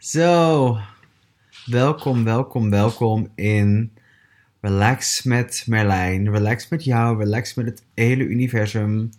Zo, 0.00 0.78
welkom, 1.66 2.24
welkom, 2.24 2.70
welkom 2.70 3.32
in 3.34 3.92
Relax 4.60 5.22
met 5.22 5.64
Merlijn. 5.66 6.30
Relax 6.30 6.68
met 6.68 6.84
jou, 6.84 7.18
relax 7.18 7.54
met 7.54 7.66
het 7.66 7.82
hele 7.94 8.24
universum. 8.24 9.10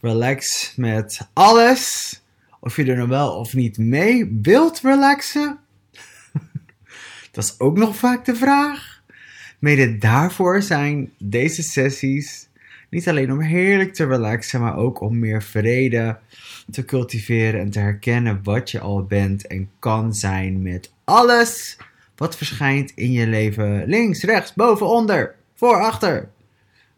Relax 0.00 0.72
met 0.76 1.28
alles. 1.32 2.14
Of 2.60 2.76
je 2.76 2.84
er 2.84 2.96
nou 2.96 3.08
wel 3.08 3.38
of 3.38 3.54
niet 3.54 3.78
mee 3.78 4.38
wilt 4.42 4.80
relaxen. 4.80 5.58
Dat 7.32 7.44
is 7.44 7.60
ook 7.60 7.76
nog 7.76 7.96
vaak 7.96 8.24
de 8.24 8.34
vraag. 8.34 9.02
Mede 9.58 9.98
daarvoor 9.98 10.62
zijn 10.62 11.12
deze 11.18 11.62
sessies 11.62 12.48
niet 12.90 13.08
alleen 13.08 13.32
om 13.32 13.40
heerlijk 13.40 13.94
te 13.94 14.06
relaxen, 14.06 14.60
maar 14.60 14.76
ook 14.76 15.00
om 15.00 15.18
meer 15.18 15.42
vrede 15.42 16.18
te 16.70 16.84
cultiveren 16.84 17.60
en 17.60 17.70
te 17.70 17.78
herkennen 17.78 18.40
wat 18.42 18.70
je 18.70 18.80
al 18.80 19.04
bent 19.04 19.46
en 19.46 19.70
kan 19.78 20.14
zijn 20.14 20.62
met 20.62 20.92
alles 21.04 21.76
wat 22.16 22.36
verschijnt 22.36 22.92
in 22.94 23.12
je 23.12 23.26
leven. 23.26 23.86
Links, 23.86 24.22
rechts, 24.22 24.54
boven, 24.54 24.86
onder, 24.86 25.34
voor, 25.54 25.80
achter. 25.80 26.28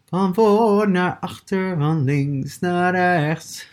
Van 0.09 0.33
voor 0.33 0.89
naar 0.89 1.17
achter, 1.19 1.77
van 1.77 2.03
links 2.03 2.59
naar 2.59 2.93
rechts. 2.93 3.67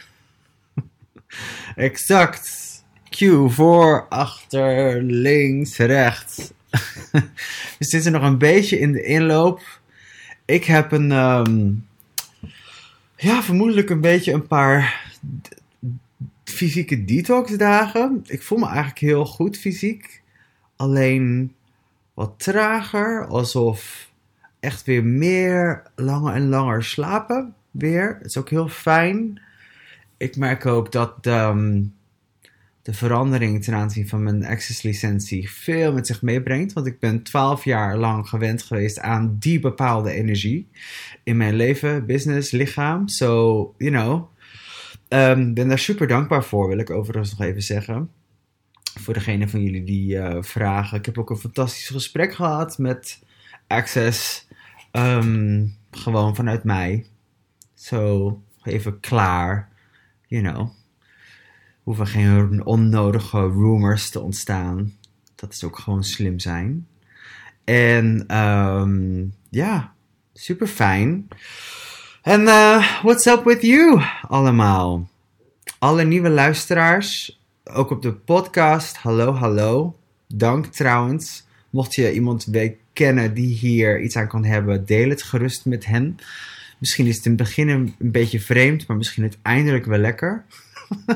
exact. 1.76 2.64
Q, 3.10 3.18
voor, 3.46 4.06
achter, 4.08 5.02
links, 5.02 5.76
rechts. 5.76 6.52
We 7.78 7.84
zitten 7.84 8.12
nog 8.12 8.22
een 8.22 8.38
beetje 8.38 8.78
in 8.78 8.92
de 8.92 9.02
inloop. 9.02 9.80
Ik 10.44 10.64
heb 10.64 10.92
een, 10.92 11.12
ehm, 11.12 11.70
ja, 13.16 13.42
vermoedelijk 13.42 13.90
een 13.90 14.00
beetje 14.00 14.32
een 14.32 14.46
paar 14.46 15.04
fysieke 16.44 17.04
detoxdagen. 17.04 18.22
Ik 18.26 18.42
voel 18.42 18.58
me 18.58 18.66
eigenlijk 18.66 18.98
heel 18.98 19.26
goed 19.26 19.58
fysiek. 19.58 20.22
Alleen 20.76 21.54
wat 22.14 22.32
trager, 22.36 23.26
alsof 23.26 24.10
echt 24.60 24.84
weer 24.84 25.04
meer 25.04 25.82
langer 25.94 26.34
en 26.34 26.48
langer 26.48 26.84
slapen 26.84 27.54
weer. 27.70 28.16
Het 28.16 28.26
is 28.26 28.36
ook 28.36 28.50
heel 28.50 28.68
fijn. 28.68 29.40
Ik 30.16 30.36
merk 30.36 30.66
ook 30.66 30.92
dat 30.92 31.14
ehm, 31.20 31.82
de 32.86 32.94
verandering 32.94 33.64
ten 33.64 33.74
aanzien 33.74 34.08
van 34.08 34.22
mijn 34.22 34.44
access 34.44 34.82
licentie 34.82 35.50
veel 35.50 35.92
met 35.92 36.06
zich 36.06 36.22
meebrengt. 36.22 36.72
Want 36.72 36.86
ik 36.86 36.98
ben 36.98 37.22
12 37.22 37.64
jaar 37.64 37.96
lang 37.96 38.28
gewend 38.28 38.62
geweest 38.62 39.00
aan 39.00 39.36
die 39.38 39.60
bepaalde 39.60 40.10
energie 40.10 40.68
in 41.22 41.36
mijn 41.36 41.54
leven, 41.54 42.06
business, 42.06 42.50
lichaam. 42.50 43.08
So, 43.08 43.74
you 43.78 43.90
know, 43.90 44.30
um, 45.08 45.54
ben 45.54 45.68
daar 45.68 45.78
super 45.78 46.06
dankbaar 46.06 46.44
voor, 46.44 46.68
wil 46.68 46.78
ik 46.78 46.90
overigens 46.90 47.30
nog 47.30 47.48
even 47.48 47.62
zeggen. 47.62 48.10
Voor 49.00 49.14
degene 49.14 49.48
van 49.48 49.62
jullie 49.62 49.84
die 49.84 50.14
uh, 50.14 50.42
vragen. 50.42 50.98
Ik 50.98 51.06
heb 51.06 51.18
ook 51.18 51.30
een 51.30 51.36
fantastisch 51.36 51.88
gesprek 51.88 52.34
gehad 52.34 52.78
met 52.78 53.22
Access. 53.66 54.48
Um, 54.92 55.76
gewoon 55.90 56.34
vanuit 56.34 56.64
mij. 56.64 57.06
Zo, 57.74 58.42
even 58.62 59.00
klaar. 59.00 59.72
You 60.26 60.42
know. 60.42 60.70
Hoeven 61.86 62.06
geen 62.06 62.64
onnodige 62.64 63.40
rumors 63.40 64.10
te 64.10 64.20
ontstaan. 64.20 64.92
Dat 65.34 65.52
is 65.52 65.64
ook 65.64 65.78
gewoon 65.78 66.04
slim 66.04 66.38
zijn. 66.38 66.86
En 67.64 68.36
um, 68.38 69.34
ja, 69.50 69.92
super 70.32 70.66
fijn. 70.66 71.28
En 72.22 72.40
uh, 72.40 73.02
what's 73.02 73.26
up 73.26 73.44
with 73.44 73.62
you 73.62 74.02
allemaal? 74.28 75.08
Alle 75.78 76.04
nieuwe 76.04 76.28
luisteraars, 76.28 77.40
ook 77.64 77.90
op 77.90 78.02
de 78.02 78.12
podcast. 78.12 78.96
Hallo, 78.96 79.32
hallo. 79.32 79.98
Dank 80.26 80.66
trouwens. 80.66 81.46
Mocht 81.70 81.94
je 81.94 82.12
iemand 82.12 82.48
kennen 82.92 83.34
die 83.34 83.54
hier 83.54 84.00
iets 84.00 84.16
aan 84.16 84.28
kan 84.28 84.44
hebben, 84.44 84.86
deel 84.86 85.08
het 85.08 85.22
gerust 85.22 85.64
met 85.64 85.86
hen. 85.86 86.16
Misschien 86.78 87.06
is 87.06 87.16
het 87.16 87.24
in 87.24 87.32
het 87.32 87.40
begin 87.40 87.68
een, 87.68 87.94
een 87.98 88.10
beetje 88.10 88.40
vreemd, 88.40 88.86
maar 88.86 88.96
misschien 88.96 89.22
uiteindelijk 89.22 89.84
wel 89.84 89.98
lekker. 89.98 90.44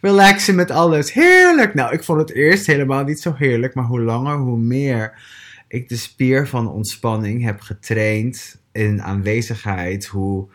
Relaxen 0.00 0.54
met 0.54 0.70
alles. 0.70 1.12
Heerlijk! 1.12 1.74
Nou, 1.74 1.92
ik 1.92 2.04
vond 2.04 2.18
het 2.18 2.32
eerst 2.32 2.66
helemaal 2.66 3.04
niet 3.04 3.20
zo 3.20 3.34
heerlijk, 3.34 3.74
maar 3.74 3.84
hoe 3.84 4.00
langer, 4.00 4.36
hoe 4.36 4.58
meer 4.58 5.20
ik 5.68 5.88
de 5.88 5.96
spier 5.96 6.48
van 6.48 6.68
ontspanning 6.68 7.44
heb 7.44 7.60
getraind 7.60 8.60
in 8.72 9.02
aanwezigheid, 9.02 10.06
hoe 10.06 10.48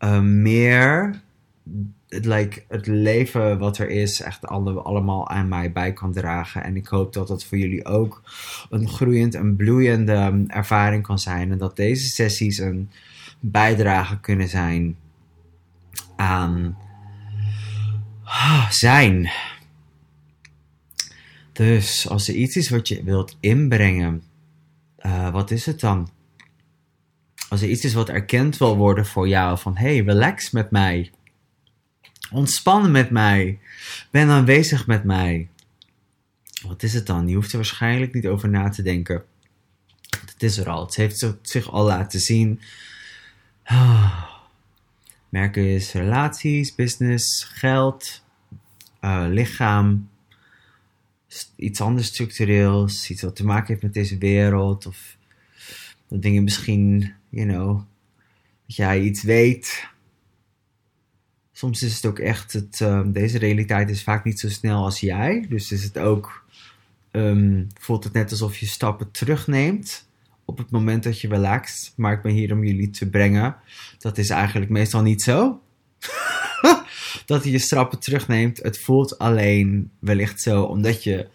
uh, 0.00 0.20
meer 0.20 1.20
het, 2.08 2.24
like, 2.24 2.62
het 2.68 2.86
leven 2.86 3.58
wat 3.58 3.78
er 3.78 3.88
is 3.88 4.20
echt 4.20 4.46
alle, 4.46 4.72
allemaal 4.72 5.28
aan 5.28 5.48
mij 5.48 5.72
bij 5.72 5.92
kan 5.92 6.12
dragen. 6.12 6.64
En 6.64 6.76
ik 6.76 6.86
hoop 6.86 7.12
dat 7.12 7.28
dat 7.28 7.44
voor 7.44 7.58
jullie 7.58 7.84
ook 7.84 8.22
een 8.70 8.88
groeiend 8.88 9.34
en 9.34 9.56
bloeiende 9.56 10.12
um, 10.12 10.44
ervaring 10.48 11.02
kan 11.02 11.18
zijn. 11.18 11.50
En 11.50 11.58
dat 11.58 11.76
deze 11.76 12.08
sessies 12.08 12.58
een 12.58 12.90
bijdrage 13.40 14.20
kunnen 14.20 14.48
zijn 14.48 14.96
ah, 18.24 18.70
zijn. 18.70 19.30
Dus 21.52 22.08
als 22.08 22.28
er 22.28 22.34
iets 22.34 22.56
is 22.56 22.68
wat 22.68 22.88
je 22.88 23.02
wilt 23.04 23.36
inbrengen 23.40 24.22
uh, 25.06 25.30
wat 25.30 25.50
is 25.50 25.66
het 25.66 25.80
dan? 25.80 26.10
Als 27.48 27.62
er 27.62 27.68
iets 27.68 27.84
is 27.84 27.94
wat 27.94 28.08
erkend 28.08 28.56
wil 28.56 28.76
worden 28.76 29.06
voor 29.06 29.28
jou, 29.28 29.58
van 29.58 29.76
hey, 29.76 30.00
relax 30.00 30.50
met 30.50 30.70
mij. 30.70 31.10
Ontspan 32.30 32.90
met 32.90 33.10
mij. 33.10 33.58
Ben 34.10 34.28
aanwezig 34.28 34.86
met 34.86 35.04
mij. 35.04 35.48
Wat 36.66 36.82
is 36.82 36.94
het 36.94 37.06
dan? 37.06 37.28
Je 37.28 37.34
hoeft 37.34 37.50
er 37.50 37.56
waarschijnlijk 37.56 38.14
niet 38.14 38.26
over 38.26 38.48
na 38.48 38.68
te 38.68 38.82
denken. 38.82 39.24
Het 40.26 40.42
is 40.42 40.58
er 40.58 40.68
al. 40.68 40.84
Het 40.84 40.94
heeft 40.94 41.34
zich 41.42 41.70
al 41.70 41.84
laten 41.84 42.20
zien. 42.20 42.60
Merken 45.32 45.68
is 45.68 45.92
relaties, 45.92 46.74
business, 46.74 47.44
geld, 47.44 48.24
uh, 49.00 49.24
lichaam, 49.28 50.08
iets 51.56 51.80
anders 51.80 52.06
structureels, 52.06 53.10
iets 53.10 53.22
wat 53.22 53.36
te 53.36 53.44
maken 53.44 53.66
heeft 53.66 53.82
met 53.82 53.94
deze 53.94 54.18
wereld, 54.18 54.86
of 54.86 55.16
dat 56.08 56.22
dingen 56.22 56.42
misschien, 56.42 57.12
you 57.28 57.48
know, 57.48 57.76
dat 58.66 58.76
jij 58.76 59.00
iets 59.00 59.22
weet. 59.22 59.88
Soms 61.52 61.82
is 61.82 61.94
het 61.94 62.06
ook 62.06 62.18
echt, 62.18 62.52
het, 62.52 62.80
um, 62.80 63.12
deze 63.12 63.38
realiteit 63.38 63.90
is 63.90 64.02
vaak 64.02 64.24
niet 64.24 64.40
zo 64.40 64.48
snel 64.48 64.84
als 64.84 65.00
jij, 65.00 65.46
dus 65.48 65.72
is 65.72 65.84
het 65.84 65.98
ook, 65.98 66.44
um, 67.10 67.66
voelt 67.80 68.04
het 68.04 68.12
net 68.12 68.30
alsof 68.30 68.56
je 68.56 68.66
stappen 68.66 69.10
terugneemt 69.10 70.06
op 70.52 70.58
het 70.58 70.70
moment 70.70 71.02
dat 71.02 71.20
je 71.20 71.28
relaxt. 71.28 71.92
Maar 71.96 72.12
ik 72.12 72.22
ben 72.22 72.32
hier 72.32 72.52
om 72.52 72.64
jullie 72.64 72.90
te 72.90 73.08
brengen. 73.08 73.56
Dat 73.98 74.18
is 74.18 74.30
eigenlijk 74.30 74.70
meestal 74.70 75.02
niet 75.02 75.22
zo. 75.22 75.60
dat 77.26 77.42
hij 77.42 77.52
je 77.52 77.58
strappen 77.58 77.98
terugneemt. 77.98 78.62
Het 78.62 78.78
voelt 78.78 79.18
alleen 79.18 79.90
wellicht 79.98 80.40
zo 80.40 80.62
omdat 80.62 81.04
je 81.04 81.28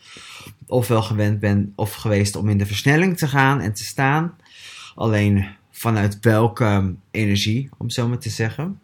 ofwel 0.68 1.02
gewend 1.02 1.40
bent 1.40 1.70
of 1.76 1.94
geweest 1.94 2.36
om 2.36 2.50
in 2.50 2.58
de 2.58 2.66
versnelling 2.66 3.18
te 3.18 3.28
gaan 3.28 3.62
en 3.62 3.74
te 3.74 3.84
staan. 3.84 4.36
Alleen 4.96 5.48
vanuit 5.72 6.20
welke 6.20 6.96
energie, 7.12 7.70
om 7.78 7.90
zo 7.90 8.08
maar 8.08 8.20
te 8.20 8.30
zeggen. 8.30 8.80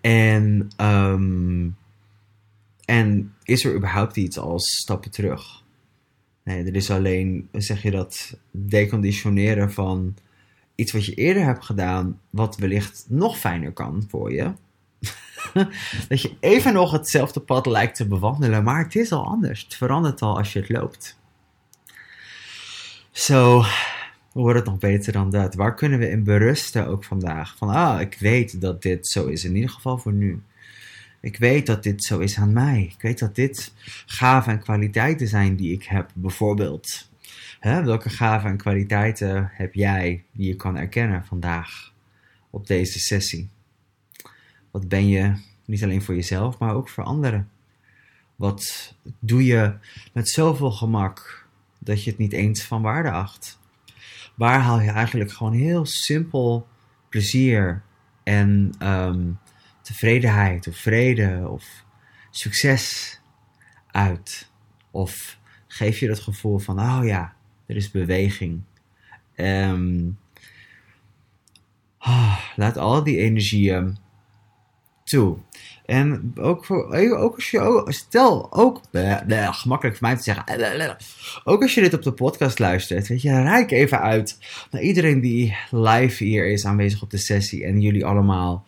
En, 0.00 0.68
um, 0.80 1.76
en 2.84 3.34
is 3.42 3.64
er 3.64 3.74
überhaupt 3.74 4.16
iets 4.16 4.38
als 4.38 4.76
stappen 4.76 5.10
terug? 5.10 5.64
Nee, 6.46 6.64
er 6.64 6.74
is 6.74 6.90
alleen, 6.90 7.48
zeg 7.52 7.82
je 7.82 7.90
dat, 7.90 8.38
deconditioneren 8.50 9.72
van 9.72 10.16
iets 10.74 10.92
wat 10.92 11.04
je 11.04 11.14
eerder 11.14 11.44
hebt 11.44 11.64
gedaan, 11.64 12.20
wat 12.30 12.56
wellicht 12.56 13.06
nog 13.08 13.38
fijner 13.38 13.72
kan 13.72 14.04
voor 14.08 14.32
je. 14.32 14.52
dat 16.08 16.20
je 16.20 16.36
even 16.40 16.72
nog 16.72 16.92
hetzelfde 16.92 17.40
pad 17.40 17.66
lijkt 17.66 17.96
te 17.96 18.06
bewandelen, 18.06 18.64
maar 18.64 18.84
het 18.84 18.94
is 18.94 19.12
al 19.12 19.26
anders. 19.26 19.62
Het 19.62 19.74
verandert 19.74 20.22
al 20.22 20.36
als 20.36 20.52
je 20.52 20.58
het 20.58 20.68
loopt. 20.68 21.18
Zo, 23.10 23.64
hoe 24.32 24.42
wordt 24.42 24.58
het 24.58 24.68
nog 24.68 24.78
beter 24.78 25.12
dan 25.12 25.30
dat? 25.30 25.54
Waar 25.54 25.74
kunnen 25.74 25.98
we 25.98 26.10
in 26.10 26.24
berusten 26.24 26.86
ook 26.86 27.04
vandaag? 27.04 27.56
Van, 27.56 27.68
ah, 27.68 28.00
ik 28.00 28.16
weet 28.18 28.60
dat 28.60 28.82
dit 28.82 29.08
zo 29.08 29.26
is, 29.26 29.44
in 29.44 29.54
ieder 29.54 29.70
geval 29.70 29.98
voor 29.98 30.12
nu. 30.12 30.42
Ik 31.26 31.36
weet 31.36 31.66
dat 31.66 31.82
dit 31.82 32.04
zo 32.04 32.18
is 32.18 32.38
aan 32.38 32.52
mij. 32.52 32.82
Ik 32.82 33.00
weet 33.00 33.18
dat 33.18 33.34
dit 33.34 33.72
gaven 34.06 34.52
en 34.52 34.58
kwaliteiten 34.58 35.28
zijn 35.28 35.56
die 35.56 35.72
ik 35.72 35.84
heb, 35.84 36.10
bijvoorbeeld. 36.14 37.10
Hè, 37.60 37.84
welke 37.84 38.10
gaven 38.10 38.50
en 38.50 38.56
kwaliteiten 38.56 39.50
heb 39.52 39.74
jij 39.74 40.24
die 40.32 40.46
je 40.46 40.56
kan 40.56 40.76
erkennen 40.76 41.24
vandaag 41.24 41.92
op 42.50 42.66
deze 42.66 42.98
sessie? 42.98 43.48
Wat 44.70 44.88
ben 44.88 45.08
je 45.08 45.32
niet 45.64 45.82
alleen 45.82 46.02
voor 46.02 46.14
jezelf, 46.14 46.58
maar 46.58 46.74
ook 46.74 46.88
voor 46.88 47.04
anderen? 47.04 47.48
Wat 48.36 48.94
doe 49.18 49.44
je 49.44 49.74
met 50.12 50.28
zoveel 50.28 50.70
gemak 50.70 51.46
dat 51.78 52.04
je 52.04 52.10
het 52.10 52.18
niet 52.18 52.32
eens 52.32 52.62
van 52.64 52.82
waarde 52.82 53.10
acht? 53.10 53.58
Waar 54.34 54.60
haal 54.60 54.80
je 54.80 54.90
eigenlijk 54.90 55.32
gewoon 55.32 55.54
heel 55.54 55.86
simpel 55.86 56.66
plezier 57.08 57.82
en 58.22 58.74
um, 58.82 59.38
tevredenheid 59.86 60.66
of 60.66 60.76
vrede 60.76 61.48
of 61.48 61.84
succes 62.30 63.20
uit? 63.90 64.50
Of 64.90 65.38
geef 65.66 65.98
je 65.98 66.08
het 66.08 66.20
gevoel 66.20 66.58
van, 66.58 66.80
oh 66.80 67.00
ja, 67.02 67.34
er 67.66 67.76
is 67.76 67.90
beweging. 67.90 68.62
Ehm, 69.34 70.08
ah, 71.98 72.38
laat 72.56 72.76
al 72.76 73.02
die 73.02 73.18
energieën 73.18 73.96
toe. 75.04 75.38
En 75.84 76.32
ook, 76.34 76.64
voor, 76.64 76.94
ook 77.18 77.34
als 77.34 77.50
je, 77.50 77.84
stel 77.86 78.52
ook, 78.52 78.80
bleh, 78.90 79.54
gemakkelijk 79.54 79.96
voor 79.96 80.06
mij 80.06 80.16
te 80.16 80.22
zeggen, 80.22 80.96
ook 81.44 81.62
als 81.62 81.74
je 81.74 81.80
dit 81.80 81.94
op 81.94 82.02
de 82.02 82.12
podcast 82.12 82.58
luistert, 82.58 83.08
weet 83.08 83.22
je, 83.22 83.42
rijk 83.42 83.70
even 83.70 84.00
uit 84.00 84.38
naar 84.70 84.82
iedereen 84.82 85.20
die 85.20 85.56
live 85.70 86.24
hier 86.24 86.46
is 86.46 86.64
aanwezig 86.64 87.02
op 87.02 87.10
de 87.10 87.18
sessie 87.18 87.64
en 87.64 87.80
jullie 87.80 88.06
allemaal. 88.06 88.64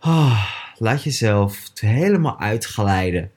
Oh, 0.00 0.46
laat 0.76 1.02
jezelf 1.04 1.70
helemaal 1.74 2.40
uitglijden. 2.40 3.30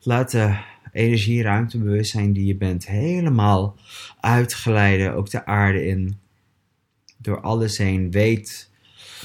Laat 0.00 0.30
de 0.30 0.58
energie, 0.92 1.42
ruimte, 1.42 1.78
bewustzijn 1.78 2.32
die 2.32 2.46
je 2.46 2.56
bent 2.56 2.86
helemaal 2.86 3.76
uitglijden, 4.20 5.14
ook 5.14 5.30
de 5.30 5.46
aarde 5.46 5.86
in. 5.86 6.18
Door 7.18 7.40
alles 7.40 7.78
heen. 7.78 8.10
Weet 8.10 8.72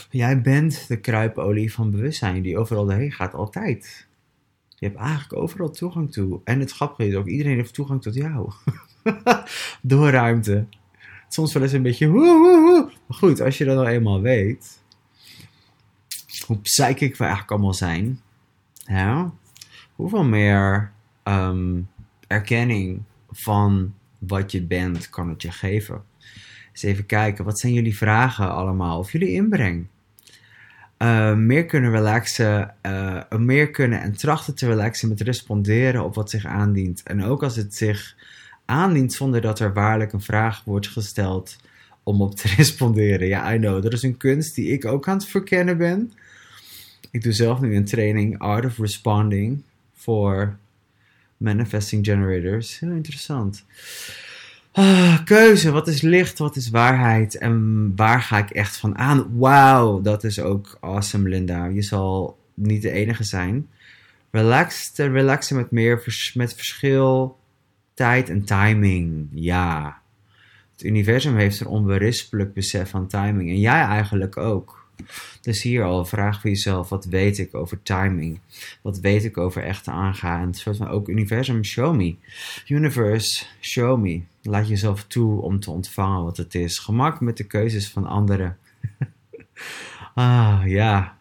Jij 0.10 0.42
bent 0.42 0.88
de 0.88 1.00
kruipolie 1.00 1.74
van 1.74 1.92
bewustzijn 1.92 2.42
die 2.42 2.58
overal 2.58 2.86
doorheen 2.86 3.12
gaat, 3.12 3.34
altijd. 3.34 4.08
Je 4.76 4.86
hebt 4.86 4.98
eigenlijk 4.98 5.42
overal 5.42 5.70
toegang 5.70 6.12
toe. 6.12 6.42
En 6.44 6.60
het 6.60 6.72
grappige 6.72 7.10
is 7.10 7.16
ook, 7.16 7.28
iedereen 7.28 7.56
heeft 7.56 7.74
toegang 7.74 8.02
tot 8.02 8.14
jou. 8.14 8.52
Door 9.82 10.10
ruimte. 10.10 10.66
Soms 11.28 11.54
wel 11.54 11.64
eens 11.64 11.72
een 11.72 11.82
beetje 11.82 12.08
Maar 12.08 13.18
goed, 13.18 13.42
als 13.42 13.58
je 13.58 13.66
dat 13.66 13.76
nou 13.76 13.88
eenmaal 13.88 14.22
weet, 14.22 14.79
hoe 16.50 16.62
psychic 16.62 17.16
we 17.16 17.24
eigenlijk 17.24 17.52
allemaal 17.52 17.74
zijn, 17.74 18.22
ja, 18.74 19.32
hoeveel 19.96 20.24
meer 20.24 20.92
um, 21.24 21.90
erkenning 22.28 23.02
van 23.32 23.94
wat 24.18 24.52
je 24.52 24.62
bent 24.62 25.10
kan 25.10 25.30
het 25.30 25.42
je 25.42 25.52
geven. 25.52 26.04
Eens 26.72 26.84
even 26.84 27.06
kijken, 27.06 27.46
wat 27.46 27.60
zijn 27.60 27.74
jullie 27.74 27.98
vragen 27.98 28.52
allemaal? 28.52 29.00
Of 29.00 29.12
jullie 29.12 29.32
inbreng? 29.32 29.88
uh, 31.00 31.36
meer 31.36 31.66
kunnen 31.66 31.92
relaxen, 31.92 32.74
uh, 32.86 33.22
meer 33.38 33.72
kunnen 33.72 34.02
en 34.02 34.18
trachten 34.18 34.56
te 34.56 34.68
relaxen 34.68 35.10
met 35.10 35.22
responderen 35.22 36.04
op 36.04 36.16
wat 36.16 36.30
zich 36.30 36.46
aandient. 36.46 37.04
En 37.04 37.24
ook 37.24 37.44
als 37.44 37.56
het 37.56 37.76
zich 37.76 38.16
aandient 38.66 39.14
zonder 39.14 39.42
dat 39.42 39.60
er 39.60 39.74
waarlijk 39.74 40.14
een 40.14 40.22
vraag 40.22 40.64
wordt 40.66 40.88
gesteld 40.88 41.58
om 42.04 42.22
op 42.22 42.36
te 42.36 42.48
responderen. 42.58 43.28
Ja, 43.28 43.54
I 43.54 43.58
know. 43.58 43.84
Dat 43.84 43.94
is 43.94 44.04
een 44.04 44.18
kunst 44.18 44.56
die 44.56 44.72
ik 44.72 44.86
ook 44.86 45.08
aan 45.08 45.18
het 45.18 45.28
verkennen 45.28 45.78
ben. 45.78 46.12
Ik 47.12 47.24
doe 47.24 47.34
zelf 47.34 47.60
nu 47.60 47.76
een 47.76 47.86
training 47.86 48.40
Art 48.40 48.66
of 48.66 48.78
Responding 48.78 49.62
voor 49.94 50.58
Manifesting 51.38 52.06
Generators. 52.06 52.80
Heel 52.80 52.92
interessant. 52.92 53.66
Ah, 54.72 55.26
keuze, 55.26 55.72
wat 55.72 55.88
is 55.88 56.02
licht, 56.02 56.38
wat 56.38 56.56
is 56.56 56.70
waarheid 56.70 57.38
en 57.38 57.92
waar 57.96 58.22
ga 58.22 58.38
ik 58.38 58.50
echt 58.50 58.78
van 58.78 58.98
aan? 58.98 59.38
Wauw, 59.38 60.02
dat 60.02 60.24
is 60.24 60.40
ook 60.40 60.78
awesome, 60.80 61.30
Linda. 61.30 61.66
Je 61.66 61.82
zal 61.82 62.38
niet 62.54 62.82
de 62.82 62.92
enige 62.92 63.24
zijn. 63.24 63.70
Relax, 64.32 64.92
te 64.92 65.08
relaxen 65.08 65.56
met 65.56 65.72
meer 65.72 66.04
met 66.34 66.54
verschil, 66.54 67.40
tijd 67.94 68.30
en 68.30 68.44
timing. 68.44 69.28
Ja. 69.32 70.02
Het 70.72 70.84
universum 70.84 71.36
heeft 71.36 71.60
een 71.60 71.68
onberispelijk 71.68 72.54
besef 72.54 72.90
van 72.90 73.08
timing 73.08 73.50
en 73.50 73.60
jij 73.60 73.82
eigenlijk 73.82 74.38
ook. 74.38 74.79
Dus 75.42 75.62
hier 75.62 75.84
al, 75.84 76.06
vraag 76.06 76.42
voor 76.42 76.50
jezelf, 76.50 76.90
wat 76.90 77.06
weet 77.06 77.38
ik 77.38 77.56
over 77.56 77.82
timing? 77.82 78.40
Wat 78.82 79.00
weet 79.00 79.24
ik 79.24 79.38
over 79.38 79.64
echte 79.64 79.92
aangaan? 79.92 80.48
Een 80.48 80.54
soort 80.54 80.78
van 80.78 80.88
ook 80.88 81.08
universum, 81.08 81.64
show 81.64 81.96
me. 81.96 82.16
Universe, 82.68 83.46
show 83.62 84.00
me. 84.00 84.22
Laat 84.42 84.68
jezelf 84.68 85.04
toe 85.04 85.42
om 85.42 85.60
te 85.60 85.72
ontvangen 85.72 86.24
wat 86.24 86.38
het 86.38 86.56
is. 86.56 86.80
Gemak 86.80 87.22
met 87.22 87.38
de 87.38 87.44
keuzes 87.44 87.90
van 87.90 88.06
anderen. 88.06 88.58
ah, 90.16 90.62
ja. 90.66 91.18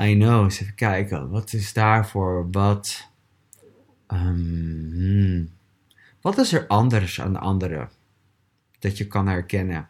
I 0.00 0.14
know. 0.14 0.44
Even 0.44 0.74
kijken. 0.74 1.30
Wat 1.30 1.52
is 1.52 1.72
daarvoor? 1.72 2.50
Wat... 2.50 3.08
Um, 4.08 5.52
wat 6.20 6.38
is 6.38 6.52
er 6.52 6.66
anders 6.66 7.20
aan 7.20 7.32
de 7.32 7.38
anderen? 7.38 7.90
Dat 8.78 8.98
je 8.98 9.06
kan 9.06 9.26
herkennen. 9.26 9.88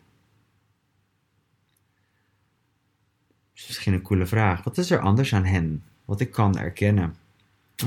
Is 3.54 3.66
misschien 3.66 3.92
een 3.92 4.02
coole 4.02 4.26
vraag. 4.26 4.64
Wat 4.64 4.78
is 4.78 4.90
er 4.90 4.98
anders 4.98 5.34
aan 5.34 5.44
hen? 5.44 5.82
Wat 6.04 6.20
ik 6.20 6.30
kan 6.30 6.58
erkennen. 6.58 7.14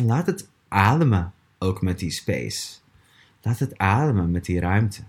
laat 0.06 0.26
het 0.26 0.50
ademen 0.68 1.34
ook 1.60 1.82
met 1.82 2.00
die 2.00 2.12
space. 2.12 2.78
Laat 3.42 3.60
het 3.60 3.78
ademen 3.78 4.32
met 4.32 4.46
die 4.46 4.60
ruimte. 4.60 5.02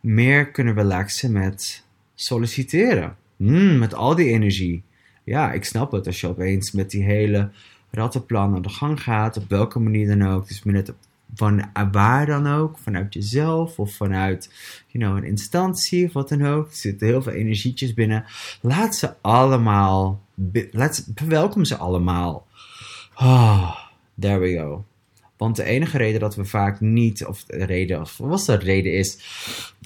Meer 0.00 0.50
kunnen 0.50 0.74
relaxen 0.74 1.32
met 1.32 1.84
solliciteren. 2.14 3.16
Mm, 3.36 3.78
met 3.78 3.94
al 3.94 4.14
die 4.14 4.28
energie. 4.28 4.82
Ja, 5.24 5.52
ik 5.52 5.64
snap 5.64 5.92
het 5.92 6.06
als 6.06 6.20
je 6.20 6.28
opeens 6.28 6.70
met 6.70 6.90
die 6.90 7.02
hele 7.02 7.50
rattenplan 7.90 8.54
aan 8.54 8.62
de 8.62 8.68
gang 8.68 9.02
gaat. 9.02 9.36
Op 9.36 9.48
welke 9.48 9.78
manier 9.78 10.18
dan 10.18 10.28
ook. 10.28 10.40
Het 10.40 10.50
is 10.50 10.62
meer 10.62 10.74
net 10.74 10.92
van 11.34 11.70
waar 11.92 12.26
dan 12.26 12.46
ook, 12.46 12.78
vanuit 12.78 13.14
jezelf 13.14 13.78
of 13.78 13.94
vanuit 13.94 14.50
you 14.86 15.04
know, 15.04 15.16
een 15.16 15.28
instantie 15.28 16.06
of 16.06 16.12
wat 16.12 16.28
dan 16.28 16.46
ook. 16.46 16.68
Er 16.68 16.76
zitten 16.76 17.06
heel 17.06 17.22
veel 17.22 17.32
energietjes 17.32 17.94
binnen. 17.94 18.24
Laat 18.60 18.96
ze 18.96 19.14
allemaal, 19.20 20.22
laat, 20.70 21.06
verwelkom 21.14 21.64
ze 21.64 21.76
allemaal. 21.76 22.46
Oh, 23.16 23.76
there 24.18 24.38
we 24.38 24.56
go. 24.56 24.84
Want 25.36 25.56
de 25.56 25.64
enige 25.64 25.96
reden 25.96 26.20
dat 26.20 26.34
we 26.34 26.44
vaak 26.44 26.80
niet, 26.80 27.26
of 27.26 27.44
de 27.44 27.64
reden, 27.64 28.00
of 28.00 28.16
wat 28.16 28.44
de 28.44 28.54
reden 28.54 28.92
is, 28.92 29.18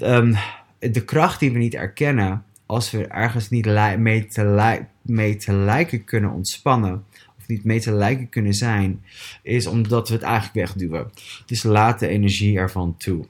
um, 0.02 0.37
de 0.79 1.05
kracht 1.05 1.40
die 1.40 1.52
we 1.52 1.58
niet 1.58 1.75
erkennen, 1.75 2.44
als 2.67 2.90
we 2.90 3.06
ergens 3.06 3.50
niet 3.50 3.67
mee 3.99 4.26
te, 4.26 4.85
mee 5.02 5.37
te 5.37 5.52
lijken 5.52 6.05
kunnen 6.05 6.31
ontspannen, 6.31 7.05
niet 7.49 7.64
mee 7.64 7.81
te 7.81 7.93
lijken 7.93 8.29
kunnen 8.29 8.55
zijn, 8.55 9.05
is 9.43 9.67
omdat 9.67 10.08
we 10.08 10.14
het 10.14 10.23
eigenlijk 10.23 10.55
wegduwen. 10.55 11.11
Dus 11.46 11.62
laat 11.62 11.99
de 11.99 12.08
energie 12.08 12.58
ervan 12.58 12.96
toe. 12.96 13.26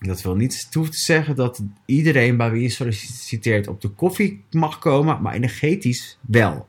Dat 0.00 0.22
wil 0.22 0.34
niet 0.34 0.70
toe 0.70 0.88
te 0.88 0.98
zeggen 0.98 1.36
dat 1.36 1.62
iedereen 1.86 2.36
bij 2.36 2.50
wie 2.50 2.62
je 2.62 2.68
solliciteert 2.68 3.68
op 3.68 3.80
de 3.80 3.88
koffie 3.88 4.44
mag 4.50 4.78
komen, 4.78 5.22
maar 5.22 5.34
energetisch 5.34 6.18
wel. 6.20 6.68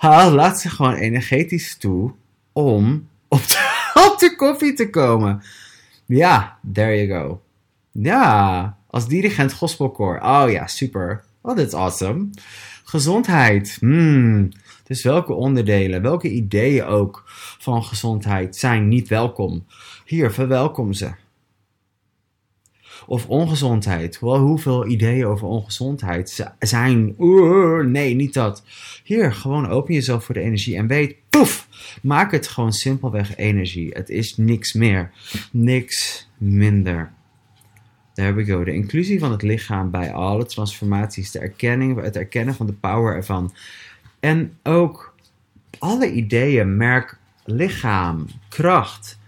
laat 0.00 0.60
ze 0.60 0.70
gewoon 0.70 0.94
energetisch 0.94 1.76
toe 1.76 2.12
om 2.52 3.08
op 3.28 3.46
de, 3.46 3.90
op 4.10 4.18
de 4.18 4.36
koffie 4.36 4.72
te 4.72 4.90
komen. 4.90 5.42
Ja, 6.06 6.58
there 6.72 7.06
you 7.06 7.20
go. 7.20 7.42
Ja, 7.92 8.76
als 8.86 9.08
dirigent 9.08 9.52
gospelkoor. 9.52 10.20
Oh 10.20 10.50
ja, 10.50 10.66
super. 10.66 11.24
Oh, 11.40 11.56
that's 11.56 11.74
awesome. 11.74 12.30
Gezondheid. 12.84 13.76
Hmm. 13.80 14.48
Dus 14.90 15.02
welke 15.02 15.32
onderdelen, 15.32 16.02
welke 16.02 16.30
ideeën 16.30 16.84
ook 16.84 17.22
van 17.58 17.84
gezondheid 17.84 18.56
zijn 18.56 18.88
niet 18.88 19.08
welkom? 19.08 19.66
Hier, 20.04 20.30
verwelkom 20.30 20.92
ze. 20.92 21.10
Of 23.06 23.26
ongezondheid. 23.26 24.16
Hoeveel 24.16 24.86
ideeën 24.86 25.26
over 25.26 25.46
ongezondheid 25.46 26.52
zijn? 26.58 27.14
nee, 27.90 28.14
niet 28.14 28.34
dat. 28.34 28.62
Hier, 29.04 29.32
gewoon 29.32 29.68
open 29.68 29.94
jezelf 29.94 30.24
voor 30.24 30.34
de 30.34 30.40
energie 30.40 30.76
en 30.76 30.86
weet, 30.86 31.16
poef, 31.28 31.68
maak 32.02 32.32
het 32.32 32.48
gewoon 32.48 32.72
simpelweg 32.72 33.36
energie. 33.36 33.90
Het 33.92 34.08
is 34.08 34.36
niks 34.36 34.72
meer, 34.72 35.10
niks 35.52 36.28
minder. 36.38 37.12
There 38.14 38.32
we 38.32 38.44
go. 38.44 38.64
De 38.64 38.72
inclusie 38.72 39.18
van 39.18 39.30
het 39.30 39.42
lichaam 39.42 39.90
bij 39.90 40.12
alle 40.12 40.46
transformaties, 40.46 41.30
de 41.30 41.38
erkenning, 41.38 42.02
het 42.02 42.16
erkennen 42.16 42.54
van 42.54 42.66
de 42.66 42.72
power 42.72 43.14
ervan. 43.14 43.52
En 44.20 44.58
ook 44.62 45.14
alle 45.78 46.12
ideeën, 46.12 46.76
merk, 46.76 47.18
lichaam, 47.44 48.26
kracht. 48.48 49.18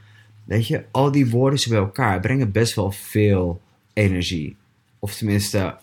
Weet 0.45 0.67
je, 0.67 0.85
al 0.91 1.13
die 1.13 1.31
woorden 1.31 1.69
bij 1.69 1.79
elkaar 1.79 2.21
brengen 2.21 2.53
best 2.53 2.75
wel 2.75 2.91
veel 2.91 3.61
energie. 3.93 4.57
Of 4.99 5.15
tenminste, 5.15 5.77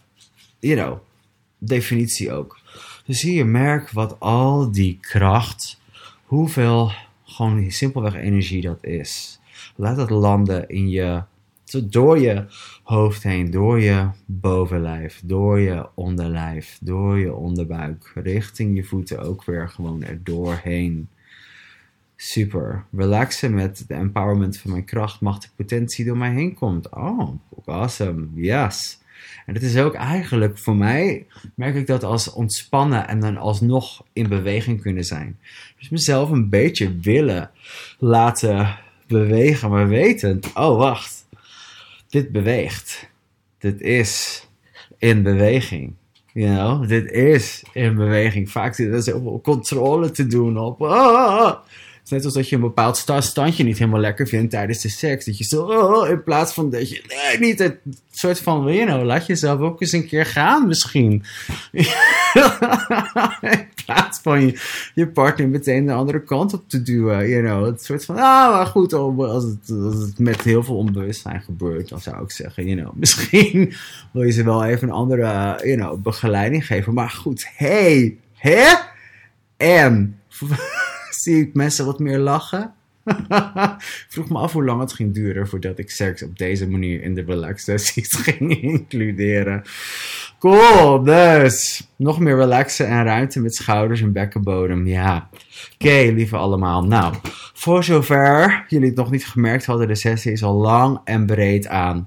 you 0.59 0.75
know, 0.75 0.99
definitie 1.57 2.31
ook. 2.31 2.59
Dus 3.05 3.21
hier 3.21 3.45
merk 3.45 3.91
wat 3.91 4.19
al 4.19 4.71
die 4.71 4.97
kracht, 5.01 5.81
hoeveel 6.23 6.91
gewoon 7.23 7.71
simpelweg 7.71 8.13
energie 8.15 8.61
dat 8.61 8.83
is. 8.83 9.39
Laat 9.75 9.97
het 9.97 10.09
landen 10.09 10.69
in 10.69 10.89
je 10.89 11.23
door 11.71 12.19
je 12.19 12.45
hoofd 12.83 13.23
heen, 13.23 13.51
door 13.51 13.79
je 13.79 14.09
bovenlijf, 14.25 15.21
door 15.23 15.59
je 15.59 15.88
onderlijf, 15.93 16.77
door 16.81 17.19
je 17.19 17.33
onderbuik, 17.33 18.11
richting 18.15 18.75
je 18.75 18.83
voeten 18.83 19.19
ook 19.19 19.43
weer 19.43 19.69
gewoon 19.69 20.03
er 20.03 20.23
doorheen. 20.23 21.09
Super. 22.15 22.85
Relaxen 22.91 23.53
met 23.53 23.83
de 23.88 23.93
empowerment 23.93 24.57
van 24.57 24.71
mijn 24.71 24.85
kracht, 24.85 25.21
machtige 25.21 25.53
potentie 25.55 26.05
door 26.05 26.17
mij 26.17 26.33
heen 26.33 26.53
komt. 26.53 26.89
Oh, 26.89 27.29
awesome. 27.65 28.27
Yes. 28.33 28.99
En 29.45 29.53
het 29.53 29.63
is 29.63 29.77
ook 29.77 29.93
eigenlijk 29.93 30.57
voor 30.57 30.75
mij, 30.75 31.25
merk 31.55 31.75
ik 31.75 31.88
dat 31.88 32.03
als 32.03 32.33
ontspannen 32.33 33.07
en 33.07 33.19
dan 33.19 33.38
alsnog 33.38 34.05
in 34.13 34.29
beweging 34.29 34.81
kunnen 34.81 35.03
zijn. 35.03 35.39
Dus 35.77 35.89
mezelf 35.89 36.29
een 36.29 36.49
beetje 36.49 36.99
willen 36.99 37.51
laten 37.97 38.77
bewegen, 39.07 39.69
maar 39.69 39.88
weten, 39.88 40.39
oh 40.53 40.77
wacht, 40.77 41.18
dit 42.09 42.31
beweegt. 42.31 43.09
Dit 43.57 43.81
is 43.81 44.43
in 44.97 45.23
beweging. 45.23 45.93
You 46.33 46.55
know, 46.55 46.87
dit 46.87 47.11
is 47.11 47.63
in 47.73 47.95
beweging. 47.95 48.51
Vaak 48.51 48.75
zit 48.75 48.93
er 48.93 49.01
zoveel 49.01 49.41
controle 49.43 50.11
te 50.11 50.27
doen 50.27 50.57
op. 50.57 50.81
Oh, 50.81 51.51
net 52.09 52.25
als 52.25 52.33
dat 52.33 52.49
je 52.49 52.55
een 52.55 52.61
bepaald 52.61 52.97
standje 53.19 53.63
niet 53.63 53.77
helemaal 53.77 53.99
lekker 53.99 54.27
vindt 54.27 54.51
tijdens 54.51 54.81
de 54.81 54.89
seks. 54.89 55.25
Dat 55.25 55.37
je 55.37 55.43
zo, 55.43 55.63
oh, 55.63 56.09
in 56.09 56.23
plaats 56.23 56.53
van 56.53 56.69
dat 56.69 56.89
je, 56.89 57.03
nee, 57.07 57.39
niet 57.49 57.59
het 57.59 57.77
soort 58.11 58.39
van, 58.39 58.73
you 58.73 58.85
know, 58.85 59.03
laat 59.03 59.25
jezelf 59.25 59.59
ook 59.59 59.81
eens 59.81 59.91
een 59.91 60.07
keer 60.07 60.25
gaan 60.25 60.67
misschien. 60.67 61.23
plaats 63.93 64.19
van 64.19 64.46
je, 64.46 64.60
je 64.93 65.08
partner 65.08 65.48
meteen 65.48 65.86
de 65.86 65.93
andere 65.93 66.24
kant 66.24 66.53
op 66.53 66.63
te 66.67 66.81
duwen, 66.81 67.29
you 67.29 67.43
know. 67.43 67.65
Het 67.65 67.84
soort 67.84 68.05
van, 68.05 68.15
ah, 68.15 68.51
maar 68.51 68.65
goed, 68.65 68.93
als 68.93 69.43
het, 69.43 69.67
het 69.67 70.19
met 70.19 70.41
heel 70.41 70.63
veel 70.63 70.75
onbewustzijn 70.75 71.41
gebeurt, 71.41 71.89
dan 71.89 72.00
zou 72.00 72.24
ik 72.24 72.31
zeggen, 72.31 72.65
you 72.67 72.81
know, 72.81 72.96
misschien 73.03 73.74
wil 74.12 74.24
je 74.24 74.31
ze 74.31 74.43
wel 74.43 74.65
even 74.65 74.88
een 74.88 74.93
andere, 74.93 75.60
you 75.63 75.75
know, 75.75 76.01
begeleiding 76.01 76.65
geven. 76.65 76.93
Maar 76.93 77.10
goed, 77.10 77.46
hey, 77.55 78.17
hè? 78.34 78.75
En 79.58 80.19
zie 81.22 81.41
ik 81.41 81.53
mensen 81.53 81.86
wat 81.86 82.00
meer 82.00 82.19
lachen. 82.19 82.74
vroeg 84.10 84.29
me 84.29 84.38
af 84.38 84.53
hoe 84.53 84.63
lang 84.63 84.79
het 84.79 84.93
ging 84.93 85.13
duren 85.13 85.48
voordat 85.48 85.79
ik 85.79 85.89
seks 85.89 86.24
op 86.24 86.38
deze 86.38 86.69
manier 86.69 87.01
in 87.01 87.15
de 87.15 87.24
relax 87.24 87.63
sessies 87.63 88.13
ging 88.13 88.62
includeren. 88.62 89.63
Cool, 90.39 91.03
dus 91.03 91.88
nog 91.96 92.19
meer 92.19 92.38
relaxen 92.38 92.88
en 92.88 93.03
ruimte 93.03 93.41
met 93.41 93.55
schouders 93.55 94.01
en 94.01 94.13
bekkenbodem. 94.13 94.88
Ja, 94.88 95.29
oké, 95.74 96.12
lieve 96.13 96.38
allemaal. 96.38 96.84
Nou, 96.84 97.13
voor 97.53 97.84
zover 97.84 98.65
jullie 98.67 98.88
het 98.88 98.96
nog 98.96 99.12
niet 99.12 99.27
gemerkt 99.27 99.65
hadden, 99.65 99.88
de 99.88 99.96
sessie 99.96 100.31
is 100.31 100.43
al 100.43 100.53
lang 100.53 101.00
en 101.03 101.25
breed 101.25 101.67
aan. 101.67 102.03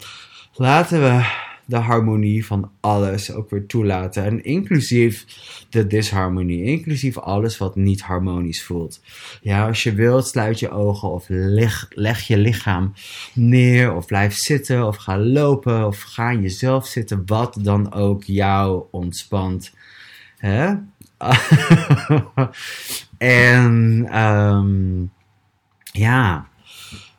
Laten 0.55 1.01
we 1.01 1.25
de 1.73 1.79
harmonie 1.79 2.47
van 2.47 2.71
alles 2.81 3.33
ook 3.33 3.50
weer 3.50 3.67
toelaten. 3.67 4.25
En 4.25 4.45
inclusief 4.45 5.26
de 5.71 5.87
disharmonie, 5.87 6.64
inclusief 6.64 7.19
alles 7.19 7.59
wat 7.59 7.76
niet 7.76 8.02
harmonisch 8.02 8.64
voelt. 8.64 9.00
Ja, 9.41 9.67
als 9.67 9.83
je 9.83 9.95
wilt, 9.95 10.26
sluit 10.26 10.59
je 10.59 10.71
ogen 10.71 11.11
of 11.11 11.25
leg, 11.29 11.87
leg 11.91 12.21
je 12.21 12.37
lichaam 12.37 12.93
neer 13.35 13.95
of 13.95 14.07
blijf 14.07 14.35
zitten 14.35 14.87
of 14.87 14.97
ga 14.97 15.19
lopen 15.19 15.87
of 15.87 16.00
ga 16.00 16.31
in 16.31 16.43
jezelf 16.43 16.87
zitten, 16.87 17.23
wat 17.26 17.59
dan 17.61 17.93
ook 17.93 18.25
jou 18.25 18.85
ontspant. 18.91 19.75
Hè? 20.37 20.75
en 23.19 24.07
um, 24.19 25.11
ja, 25.93 26.47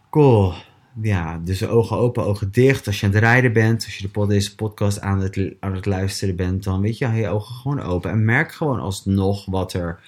cool 0.09 0.53
ja, 1.01 1.39
dus 1.43 1.65
ogen 1.65 1.97
open, 1.97 2.25
ogen 2.25 2.51
dicht. 2.51 2.87
Als 2.87 2.99
je 2.99 3.05
aan 3.05 3.11
het 3.11 3.21
rijden 3.21 3.53
bent, 3.53 3.83
als 3.85 3.97
je 3.97 4.09
de, 4.11 4.27
deze 4.27 4.55
podcast 4.55 4.99
aan 4.99 5.19
het, 5.19 5.53
aan 5.59 5.75
het 5.75 5.85
luisteren 5.85 6.35
bent, 6.35 6.63
dan 6.63 6.81
weet 6.81 6.97
je, 6.97 7.07
je 7.07 7.27
ogen 7.27 7.55
gewoon 7.55 7.81
open. 7.81 8.11
En 8.11 8.25
merk 8.25 8.53
gewoon 8.53 8.79
alsnog 8.79 9.45
wat 9.45 9.73
er 9.73 9.99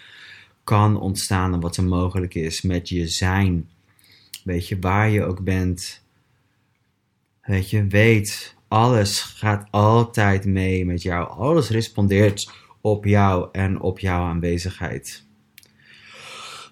kan 0.63 0.99
ontstaan 0.99 1.53
en 1.53 1.59
wat 1.59 1.77
er 1.77 1.83
mogelijk 1.83 2.35
is 2.35 2.61
met 2.61 2.89
je 2.89 3.07
zijn. 3.07 3.69
Weet 4.43 4.67
je, 4.67 4.79
waar 4.79 5.09
je 5.09 5.23
ook 5.23 5.43
bent. 5.43 6.03
Weet 7.41 7.69
je, 7.69 7.87
weet, 7.87 8.55
alles 8.67 9.21
gaat 9.21 9.67
altijd 9.71 10.45
mee 10.45 10.85
met 10.85 11.01
jou. 11.01 11.29
Alles 11.29 11.69
respondeert 11.69 12.51
op 12.81 13.05
jou 13.05 13.49
en 13.51 13.79
op 13.81 13.99
jouw 13.99 14.23
aanwezigheid. 14.23 15.23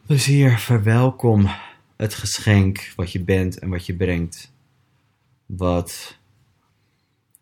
Dus 0.08 0.26
hier, 0.26 0.58
verwelkom 0.58 1.50
het 2.04 2.14
geschenk 2.14 2.94
wat 2.96 3.12
je 3.12 3.24
bent 3.24 3.60
en 3.60 3.70
wat 3.70 3.86
je 3.86 3.96
brengt. 3.96 4.54
Wat 5.46 6.18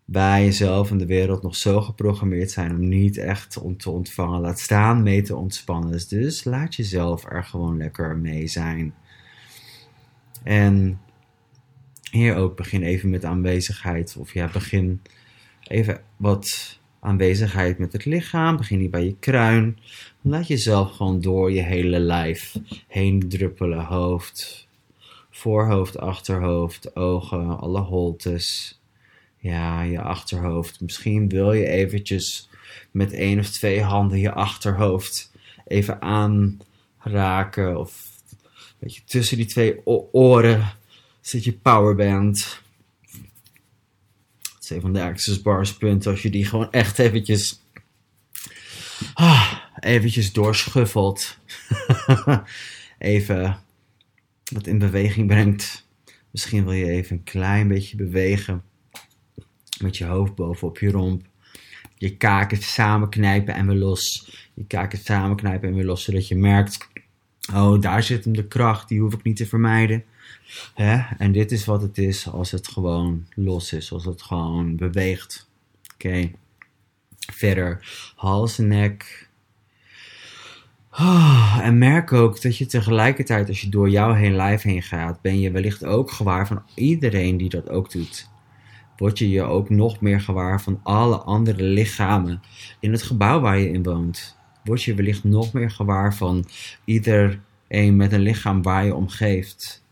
bij 0.06 0.44
jezelf 0.44 0.92
en 0.92 0.98
de 0.98 1.06
wereld 1.06 1.42
nog 1.42 1.56
zo 1.56 1.82
geprogrammeerd 1.82 2.52
zijn 2.52 2.72
om 2.72 2.88
niet 2.88 3.18
echt 3.18 3.58
om 3.58 3.78
te 3.78 3.90
ontvangen. 3.90 4.42
Laat 4.42 4.60
staan 4.60 5.04
mee 5.04 5.22
te 5.22 5.36
ontspannen. 5.36 5.92
Dus, 5.92 6.08
dus 6.08 6.44
laat 6.44 6.76
jezelf 6.76 7.26
er 7.32 7.44
gewoon 7.44 7.78
lekker 7.78 8.18
mee 8.18 8.48
zijn. 8.48 8.94
En 10.44 11.02
hier 12.12 12.36
ook 12.36 12.56
begin 12.56 12.84
even 12.84 13.10
met 13.10 13.26
aanwezigheid. 13.26 14.16
Of 14.18 14.34
ja, 14.34 14.50
begin 14.54 15.02
even 15.68 16.02
wat 16.18 16.80
aanwezigheid 17.02 17.78
met 17.78 17.94
het 17.94 18.06
lichaam. 18.06 18.58
Begin 18.58 18.80
hier 18.80 18.90
bij 18.90 19.04
je 19.04 19.16
kruin. 19.20 19.78
Laat 20.22 20.48
jezelf 20.48 20.92
gewoon 20.92 21.22
door 21.22 21.52
je 21.52 21.62
hele 21.62 22.00
lijf 22.00 22.56
heen 22.88 23.30
druppelen. 23.30 23.86
Hoofd, 23.86 24.68
voorhoofd, 25.30 25.98
achterhoofd, 25.98 26.96
ogen, 26.96 27.60
alle 27.60 27.80
holtes. 27.80 28.80
Ja, 29.38 29.82
je 29.82 30.02
achterhoofd. 30.02 30.82
Misschien 30.82 31.30
wil 31.30 31.54
je 31.54 31.68
eventjes 31.68 32.50
met 32.92 33.14
één 33.14 33.40
of 33.40 33.50
twee 33.50 33.82
handen 33.82 34.20
je 34.20 34.32
achterhoofd 34.32 35.32
even 35.68 36.02
aanraken. 36.02 37.80
Of 37.80 38.10
weet 38.80 38.96
je, 38.96 39.02
tussen 39.06 39.38
die 39.38 39.46
twee 39.46 39.86
oren 40.12 40.74
zit 41.22 41.44
je 41.44 41.54
powerband. 41.54 42.61
Van 44.80 44.94
de 44.94 45.40
bars 45.44 45.78
punten. 45.78 46.12
Als 46.12 46.22
je 46.22 46.30
die 46.30 46.46
gewoon 46.46 46.72
echt 46.72 47.00
eventjes... 47.00 47.62
Ah, 49.14 49.54
eventjes 49.80 50.34
doorschuffelt. 50.34 51.38
even 52.98 53.60
wat 54.54 54.68
in 54.68 54.78
beweging 54.78 55.28
brengt. 55.28 55.88
Misschien 56.32 56.64
wil 56.64 56.74
je 56.74 56.90
even 56.90 57.16
een 57.16 57.24
klein 57.24 57.68
beetje 57.68 57.96
bewegen. 57.96 58.64
Met 59.82 59.98
je 59.98 60.06
hoofd 60.06 60.36
bovenop 60.36 60.80
je 60.80 60.92
romp. 60.92 61.26
Je 61.96 62.18
kaken 62.18 62.58
samenknijpen 62.58 63.54
en 63.54 63.68
weer 63.68 63.78
los. 63.78 64.32
Je 64.54 64.66
kaken 64.66 65.00
samenknijpen 65.00 65.70
en 65.70 65.76
weer 65.76 65.86
los. 65.86 66.04
Zodat 66.04 66.28
je 66.28 66.36
merkt, 66.36 66.88
oh 67.54 67.82
daar 67.82 68.04
zit 68.04 68.24
hem 68.24 68.34
de 68.34 68.48
kracht. 68.48 68.88
Die 68.88 69.00
hoef 69.00 69.14
ik 69.14 69.24
niet 69.24 69.38
te 69.38 69.48
vermijden. 69.48 70.04
Hè? 70.74 71.16
En 71.18 71.32
dit 71.32 71.52
is 71.52 71.66
wat 71.66 71.82
het 71.82 71.98
is 71.98 72.28
als 72.28 72.52
het 72.52 72.68
gewoon 72.68 73.28
los 73.36 73.74
is. 73.74 73.92
Als 73.92 74.06
het 74.06 74.22
gewoon 74.22 74.76
beweegt. 74.76 75.50
Oké. 75.94 76.32
Verder. 77.20 77.88
Hals 78.16 78.58
nek 78.58 79.30
Oh, 81.00 81.60
en 81.62 81.78
merk 81.78 82.14
ook 82.14 82.42
dat 82.42 82.58
je 82.58 82.66
tegelijkertijd, 82.66 83.48
als 83.48 83.62
je 83.62 83.70
door 83.70 83.90
jouw 83.90 84.14
heen 84.14 84.36
lijf 84.36 84.62
heen 84.62 84.82
gaat, 84.82 85.22
ben 85.22 85.40
je 85.40 85.52
wellicht 85.52 85.86
ook 85.86 86.12
gewaar 86.12 86.48
van 86.48 86.64
iedereen 86.76 87.38
die 87.38 87.50
dat 87.50 87.70
ook 87.70 87.92
doet. 87.92 88.30
Word 88.98 89.18
je 89.18 89.30
je 89.30 89.42
ook 89.42 89.70
nog 89.70 90.02
meer 90.02 90.22
gewaar 90.22 90.62
van 90.62 90.80
alle 90.84 91.18
andere 91.18 91.64
lichamen 91.64 92.42
in 92.80 92.92
het 92.92 93.04
gebouw 93.04 93.40
waar 93.40 93.58
je 93.60 93.72
in 93.72 93.84
woont. 93.84 94.38
Word 94.64 94.84
je 94.84 94.94
wellicht 94.94 95.24
nog 95.24 95.54
meer 95.54 95.72
gewaar 95.72 96.16
van 96.16 96.46
iedereen 96.86 97.96
met 97.96 98.12
een 98.12 98.22
lichaam 98.22 98.62
waar 98.62 98.86
je 98.86 98.96
omgeeft. 98.96 99.84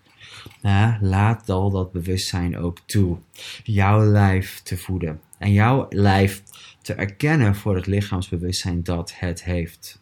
Ja, 0.61 0.97
laat 1.01 1.49
al 1.49 1.69
dat 1.69 1.91
bewustzijn 1.91 2.57
ook 2.57 2.77
toe. 2.85 3.17
Jouw 3.63 4.05
lijf 4.05 4.61
te 4.61 4.77
voeden. 4.77 5.21
En 5.37 5.53
jouw 5.53 5.85
lijf 5.89 6.43
te 6.81 6.93
erkennen 6.93 7.55
voor 7.55 7.75
het 7.75 7.87
lichaamsbewustzijn 7.87 8.83
dat 8.83 9.13
het 9.15 9.43
heeft. 9.43 10.01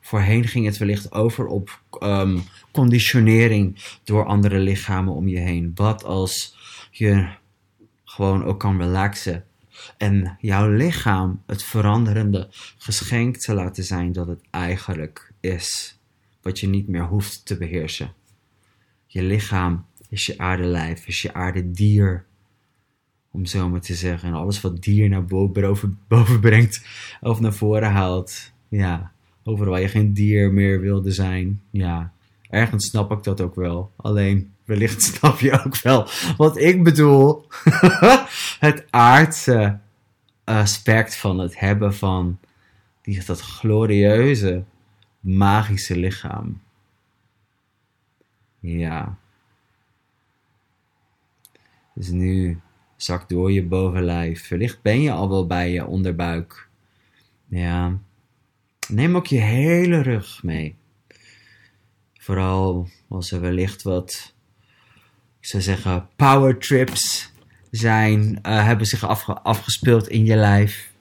Voorheen 0.00 0.48
ging 0.48 0.66
het 0.66 0.78
wellicht 0.78 1.12
over 1.12 1.46
op 1.46 1.80
um, 2.02 2.42
conditionering 2.72 3.76
door 4.04 4.24
andere 4.24 4.58
lichamen 4.58 5.14
om 5.14 5.28
je 5.28 5.38
heen. 5.38 5.72
Wat 5.74 6.04
als 6.04 6.56
je 6.90 7.28
gewoon 8.04 8.44
ook 8.44 8.60
kan 8.60 8.80
relaxen 8.80 9.44
en 9.96 10.36
jouw 10.40 10.70
lichaam 10.70 11.42
het 11.46 11.62
veranderende 11.62 12.48
geschenk 12.78 13.36
te 13.36 13.54
laten 13.54 13.84
zijn 13.84 14.12
dat 14.12 14.26
het 14.26 14.40
eigenlijk 14.50 15.32
is. 15.40 15.98
Wat 16.42 16.60
je 16.60 16.68
niet 16.68 16.88
meer 16.88 17.04
hoeft 17.04 17.46
te 17.46 17.56
beheersen. 17.56 18.12
Je 19.06 19.22
lichaam 19.22 19.86
is 20.08 20.26
je 20.26 20.38
aardelijf, 20.38 21.06
is 21.06 21.22
je 21.22 21.34
aardedier. 21.34 22.24
Om 23.30 23.46
zo 23.46 23.68
maar 23.68 23.80
te 23.80 23.94
zeggen. 23.94 24.28
En 24.28 24.34
alles 24.34 24.60
wat 24.60 24.82
dier 24.82 25.08
naar 25.08 25.24
boven, 25.24 25.98
boven 26.08 26.40
brengt 26.40 26.86
of 27.20 27.40
naar 27.40 27.54
voren 27.54 27.90
haalt. 27.90 28.52
Ja, 28.68 29.12
overal 29.44 29.76
je 29.76 29.88
geen 29.88 30.14
dier 30.14 30.52
meer 30.52 30.80
wilde 30.80 31.10
zijn. 31.10 31.62
Ja, 31.70 32.12
ergens 32.50 32.86
snap 32.88 33.12
ik 33.12 33.22
dat 33.22 33.40
ook 33.40 33.54
wel. 33.54 33.92
Alleen, 33.96 34.52
wellicht 34.64 35.02
snap 35.12 35.38
je 35.38 35.64
ook 35.64 35.80
wel 35.80 36.08
wat 36.36 36.58
ik 36.58 36.84
bedoel. 36.84 37.46
het 38.58 38.86
aardse 38.90 39.78
aspect 40.44 41.16
van 41.16 41.38
het 41.38 41.58
hebben 41.58 41.94
van 41.94 42.38
die, 43.02 43.24
dat 43.24 43.40
glorieuze, 43.40 44.64
magische 45.20 45.96
lichaam. 45.96 46.62
Ja. 48.60 49.18
Dus 51.94 52.08
nu 52.08 52.60
Zak 53.04 53.28
door 53.28 53.52
je 53.52 53.64
bovenlijf. 53.64 54.48
Wellicht 54.48 54.82
ben 54.82 55.00
je 55.00 55.12
al 55.12 55.28
wel 55.28 55.46
bij 55.46 55.70
je 55.70 55.86
onderbuik. 55.86 56.68
Ja. 57.48 57.98
Neem 58.88 59.16
ook 59.16 59.26
je 59.26 59.40
hele 59.40 60.00
rug 60.00 60.42
mee. 60.42 60.76
Vooral 62.18 62.88
als 63.08 63.30
er 63.30 63.40
wellicht 63.40 63.82
wat, 63.82 64.34
ik 65.40 65.46
zou 65.46 65.62
zeggen, 65.62 66.08
power 66.16 66.58
trips 66.58 67.32
zijn, 67.76 68.20
uh, 68.22 68.64
hebben 68.64 68.86
zich 68.86 69.04
afge 69.04 69.32
afgespeeld 69.32 70.08
in 70.08 70.24
je 70.24 70.36
lijf. 70.36 70.92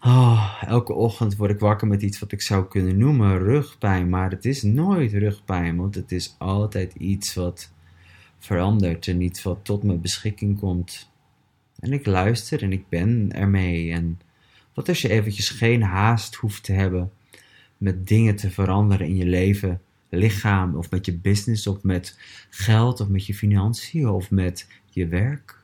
Oh, 0.00 0.62
elke 0.66 0.92
ochtend 0.92 1.36
word 1.36 1.50
ik 1.50 1.58
wakker 1.58 1.86
met 1.86 2.02
iets 2.02 2.18
wat 2.18 2.32
ik 2.32 2.42
zou 2.42 2.68
kunnen 2.68 2.98
noemen 2.98 3.38
rugpijn. 3.38 4.08
Maar 4.08 4.30
het 4.30 4.44
is 4.44 4.62
nooit 4.62 5.12
rugpijn, 5.12 5.76
want 5.76 5.94
het 5.94 6.12
is 6.12 6.34
altijd 6.38 6.94
iets 6.94 7.34
wat 7.34 7.72
verandert 8.38 9.08
en 9.08 9.20
iets 9.20 9.42
wat 9.42 9.58
tot 9.62 9.82
mijn 9.82 10.00
beschikking 10.00 10.58
komt. 10.58 11.10
En 11.78 11.92
ik 11.92 12.06
luister 12.06 12.62
en 12.62 12.72
ik 12.72 12.88
ben 12.88 13.32
ermee. 13.32 13.92
En 13.92 14.20
wat 14.74 14.88
als 14.88 15.00
je 15.00 15.08
eventjes 15.08 15.48
geen 15.48 15.82
haast 15.82 16.34
hoeft 16.34 16.64
te 16.64 16.72
hebben 16.72 17.10
met 17.76 18.06
dingen 18.06 18.36
te 18.36 18.50
veranderen 18.50 19.06
in 19.06 19.16
je 19.16 19.26
leven, 19.26 19.80
lichaam 20.08 20.74
of 20.74 20.90
met 20.90 21.06
je 21.06 21.16
business 21.16 21.66
of 21.66 21.82
met 21.82 22.18
geld 22.50 23.00
of 23.00 23.08
met 23.08 23.26
je 23.26 23.34
financiën 23.34 24.08
of 24.08 24.30
met 24.30 24.66
je 24.94 25.06
werk? 25.06 25.60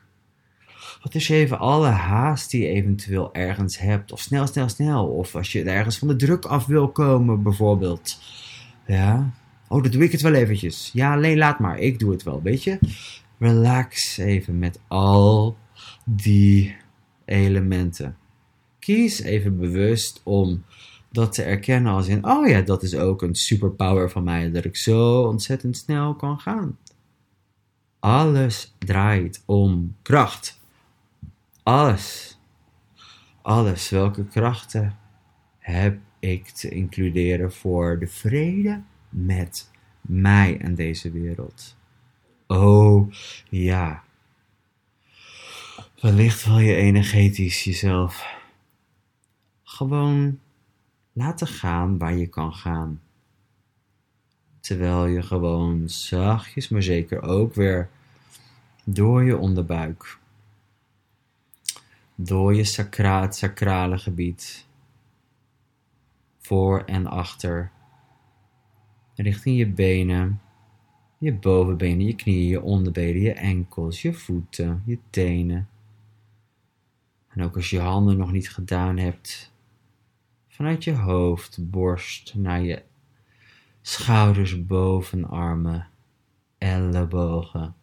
Wat 1.03 1.15
is 1.15 1.29
even 1.29 1.59
alle 1.59 1.87
haast 1.87 2.51
die 2.51 2.61
je 2.61 2.67
eventueel 2.67 3.33
ergens 3.33 3.77
hebt? 3.77 4.11
Of 4.11 4.19
snel, 4.19 4.47
snel, 4.47 4.69
snel. 4.69 5.07
Of 5.07 5.35
als 5.35 5.51
je 5.51 5.63
ergens 5.63 5.97
van 5.97 6.07
de 6.07 6.15
druk 6.15 6.45
af 6.45 6.65
wil 6.65 6.91
komen, 6.91 7.43
bijvoorbeeld. 7.43 8.19
Ja. 8.87 9.33
Oh, 9.67 9.83
dat 9.83 9.91
doe 9.91 10.03
ik 10.03 10.11
het 10.11 10.21
wel 10.21 10.33
eventjes. 10.33 10.89
Ja, 10.93 11.13
alleen 11.13 11.37
laat 11.37 11.59
maar. 11.59 11.79
Ik 11.79 11.99
doe 11.99 12.11
het 12.11 12.23
wel, 12.23 12.41
weet 12.41 12.63
je. 12.63 12.79
Relax 13.39 14.17
even 14.17 14.59
met 14.59 14.79
al 14.87 15.57
die 16.05 16.75
elementen. 17.25 18.17
Kies 18.79 19.21
even 19.21 19.57
bewust 19.57 20.21
om 20.23 20.63
dat 21.11 21.33
te 21.33 21.43
erkennen 21.43 21.93
als 21.93 22.07
in, 22.07 22.25
oh 22.25 22.47
ja, 22.47 22.61
dat 22.61 22.83
is 22.83 22.95
ook 22.95 23.21
een 23.21 23.35
superpower 23.35 24.09
van 24.09 24.23
mij, 24.23 24.51
dat 24.51 24.65
ik 24.65 24.77
zo 24.77 25.21
ontzettend 25.21 25.77
snel 25.77 26.15
kan 26.15 26.39
gaan. 26.39 26.77
Alles 27.99 28.75
draait 28.77 29.43
om 29.45 29.95
kracht. 30.01 30.61
Alles. 31.63 32.37
Alles. 33.41 33.89
Welke 33.89 34.25
krachten 34.25 34.97
heb 35.57 35.99
ik 36.19 36.47
te 36.47 36.69
includeren 36.69 37.53
voor 37.53 37.99
de 37.99 38.07
vrede 38.07 38.81
met 39.09 39.71
mij 40.01 40.57
en 40.57 40.75
deze 40.75 41.11
wereld? 41.11 41.77
Oh 42.47 43.11
ja. 43.49 44.03
Wellicht 46.01 46.45
wil 46.45 46.59
je 46.59 46.75
energetisch 46.75 47.63
jezelf 47.63 48.37
gewoon 49.63 50.39
laten 51.13 51.47
gaan 51.47 51.97
waar 51.97 52.15
je 52.15 52.27
kan 52.27 52.53
gaan. 52.53 53.01
Terwijl 54.69 55.05
je 55.05 55.21
gewoon 55.21 55.89
zachtjes, 55.89 56.69
maar 56.69 56.83
zeker 56.83 57.21
ook 57.21 57.53
weer 57.53 57.89
door 58.83 59.23
je 59.23 59.37
onderbuik 59.37 60.17
door 62.15 62.55
je 62.55 62.63
sacraat, 62.63 63.35
sacrale 63.35 63.97
gebied, 63.97 64.67
voor 66.37 66.83
en 66.85 67.07
achter, 67.07 67.71
richting 69.15 69.57
je 69.57 69.67
benen, 69.67 70.41
je 71.17 71.33
bovenbenen, 71.33 72.05
je 72.05 72.15
knieën, 72.15 72.47
je 72.47 72.61
onderbenen, 72.61 73.21
je 73.21 73.33
enkels, 73.33 74.01
je 74.01 74.13
voeten, 74.13 74.83
je 74.85 74.97
tenen. 75.09 75.69
En 77.27 77.43
ook 77.43 77.55
als 77.55 77.69
je 77.69 77.79
handen 77.79 78.17
nog 78.17 78.31
niet 78.31 78.49
gedaan 78.49 78.97
hebt, 78.97 79.53
vanuit 80.47 80.83
je 80.83 80.93
hoofd, 80.93 81.69
borst 81.69 82.35
naar 82.35 82.61
je 82.61 82.87
schouders, 83.89 84.65
bovenarmen, 84.65 85.87
ellebogen 86.57 87.75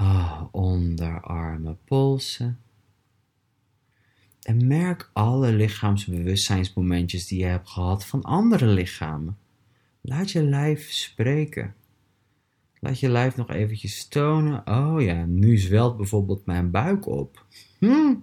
Oh, 0.00 0.42
onderarmen, 0.50 1.78
polsen. 1.84 2.60
En 4.42 4.66
merk 4.66 5.10
alle 5.12 5.52
lichaamsbewustzijnsmomentjes 5.52 7.26
die 7.26 7.38
je 7.38 7.44
hebt 7.44 7.68
gehad 7.68 8.04
van 8.06 8.22
andere 8.22 8.66
lichamen. 8.66 9.38
Laat 10.00 10.30
je 10.30 10.42
lijf 10.42 10.90
spreken. 10.90 11.74
Laat 12.78 13.00
je 13.00 13.08
lijf 13.08 13.36
nog 13.36 13.50
eventjes 13.50 14.08
tonen. 14.08 14.66
Oh 14.66 15.02
ja, 15.02 15.24
nu 15.24 15.58
zwelt 15.58 15.96
bijvoorbeeld 15.96 16.46
mijn 16.46 16.70
buik 16.70 17.06
op. 17.06 17.46
Hm. 17.78 18.14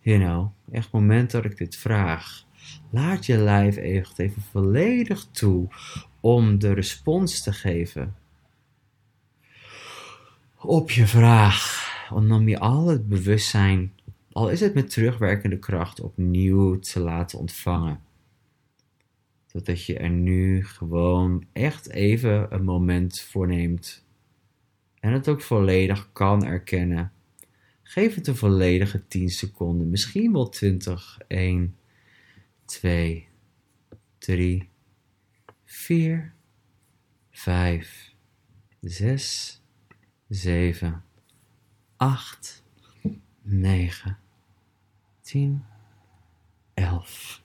You 0.00 0.18
know, 0.18 0.52
echt 0.70 0.92
moment 0.92 1.30
dat 1.30 1.44
ik 1.44 1.56
dit 1.56 1.76
vraag. 1.76 2.43
Laat 2.90 3.26
je 3.26 3.36
lijf 3.36 3.76
even 3.76 4.42
volledig 4.50 5.26
toe 5.30 5.68
om 6.20 6.58
de 6.58 6.72
respons 6.72 7.42
te 7.42 7.52
geven 7.52 8.14
op 10.64 10.90
je 10.90 11.06
vraag. 11.06 11.82
Om 12.10 12.48
je 12.48 12.58
al 12.58 12.86
het 12.86 13.08
bewustzijn, 13.08 13.92
al 14.32 14.50
is 14.50 14.60
het 14.60 14.74
met 14.74 14.90
terugwerkende 14.90 15.58
kracht, 15.58 16.00
opnieuw 16.00 16.78
te 16.78 17.00
laten 17.00 17.38
ontvangen. 17.38 18.00
Zodat 19.46 19.84
je 19.84 19.98
er 19.98 20.10
nu 20.10 20.64
gewoon 20.64 21.44
echt 21.52 21.90
even 21.90 22.54
een 22.54 22.64
moment 22.64 23.20
voor 23.20 23.46
neemt. 23.46 24.04
En 25.00 25.12
het 25.12 25.28
ook 25.28 25.40
volledig 25.40 26.08
kan 26.12 26.44
erkennen. 26.44 27.12
Geef 27.82 28.14
het 28.14 28.26
een 28.26 28.36
volledige 28.36 29.06
10 29.06 29.28
seconden, 29.28 29.90
misschien 29.90 30.32
wel 30.32 30.48
20. 30.48 31.18
1, 31.26 31.76
2, 32.64 33.28
3, 34.18 34.68
4, 35.64 36.32
5, 37.30 38.14
6, 38.82 39.62
7, 40.30 41.02
8, 41.96 42.62
9, 43.42 44.16
10, 45.22 45.64
11, 46.74 47.40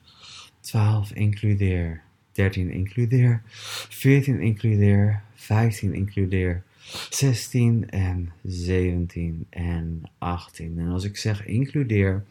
12 0.60 1.12
includeer, 1.14 2.02
13 2.32 2.70
includeer, 2.70 3.42
14 3.88 4.40
includeer, 4.40 5.22
15 5.34 5.94
includeer, 5.94 6.62
16 7.10 7.90
en 7.90 8.32
17 8.44 9.46
en 9.50 10.02
18. 10.18 10.78
En 10.78 10.88
als 10.88 11.04
ik 11.04 11.16
zeg 11.16 11.46
includeer, 11.46 12.24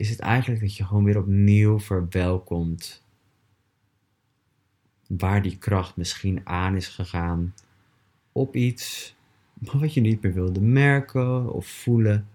is 0.00 0.10
het 0.10 0.18
eigenlijk 0.18 0.60
dat 0.60 0.76
je 0.76 0.84
gewoon 0.84 1.04
weer 1.04 1.18
opnieuw 1.18 1.80
verwelkomt 1.80 3.04
waar 5.06 5.42
die 5.42 5.58
kracht 5.58 5.96
misschien 5.96 6.40
aan 6.46 6.76
is 6.76 6.88
gegaan 6.88 7.54
op 8.32 8.54
iets 8.54 9.16
wat 9.54 9.94
je 9.94 10.00
niet 10.00 10.22
meer 10.22 10.32
wilde 10.32 10.60
merken 10.60 11.52
of 11.52 11.66
voelen, 11.66 12.28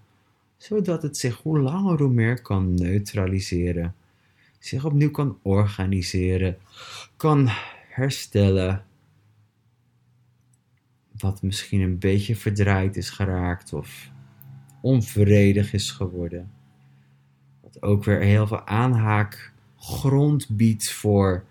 zodat 0.56 1.02
het 1.02 1.16
zich 1.16 1.36
hoe 1.42 1.58
langer 1.58 1.98
hoe 1.98 2.12
meer 2.12 2.42
kan 2.42 2.74
neutraliseren, 2.74 3.94
zich 4.58 4.84
opnieuw 4.84 5.10
kan 5.10 5.38
organiseren, 5.42 6.58
kan 7.16 7.48
herstellen, 7.88 8.84
wat 11.18 11.42
misschien 11.42 11.80
een 11.80 11.98
beetje 11.98 12.36
verdraaid 12.36 12.96
is 12.96 13.10
geraakt 13.10 13.72
of 13.72 14.10
onvredig 14.80 15.72
is 15.72 15.90
geworden. 15.90 16.55
Ook 17.80 18.04
weer 18.04 18.20
heel 18.20 18.46
veel 18.46 18.66
aanhaakgrond 18.66 20.48
biedt 20.48 20.92
voor 20.92 21.44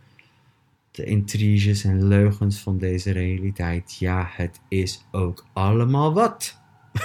de 0.91 1.03
intriges 1.03 1.83
en 1.83 2.07
leugens 2.07 2.59
van 2.59 2.77
deze 2.77 3.11
realiteit. 3.11 3.97
Ja, 3.97 4.27
het 4.31 4.59
is 4.67 5.05
ook 5.11 5.45
allemaal 5.53 6.13
wat. 6.13 6.59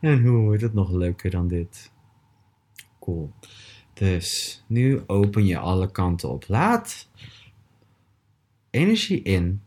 en 0.00 0.24
hoe 0.24 0.38
wordt 0.38 0.62
het 0.62 0.74
nog 0.74 0.90
leuker 0.90 1.30
dan 1.30 1.48
dit? 1.48 1.90
Cool. 3.00 3.32
Dus 3.92 4.62
nu 4.66 5.02
open 5.06 5.46
je 5.46 5.58
alle 5.58 5.90
kanten 5.90 6.30
op. 6.30 6.44
Laat 6.48 7.08
energie 8.70 9.22
in. 9.22 9.62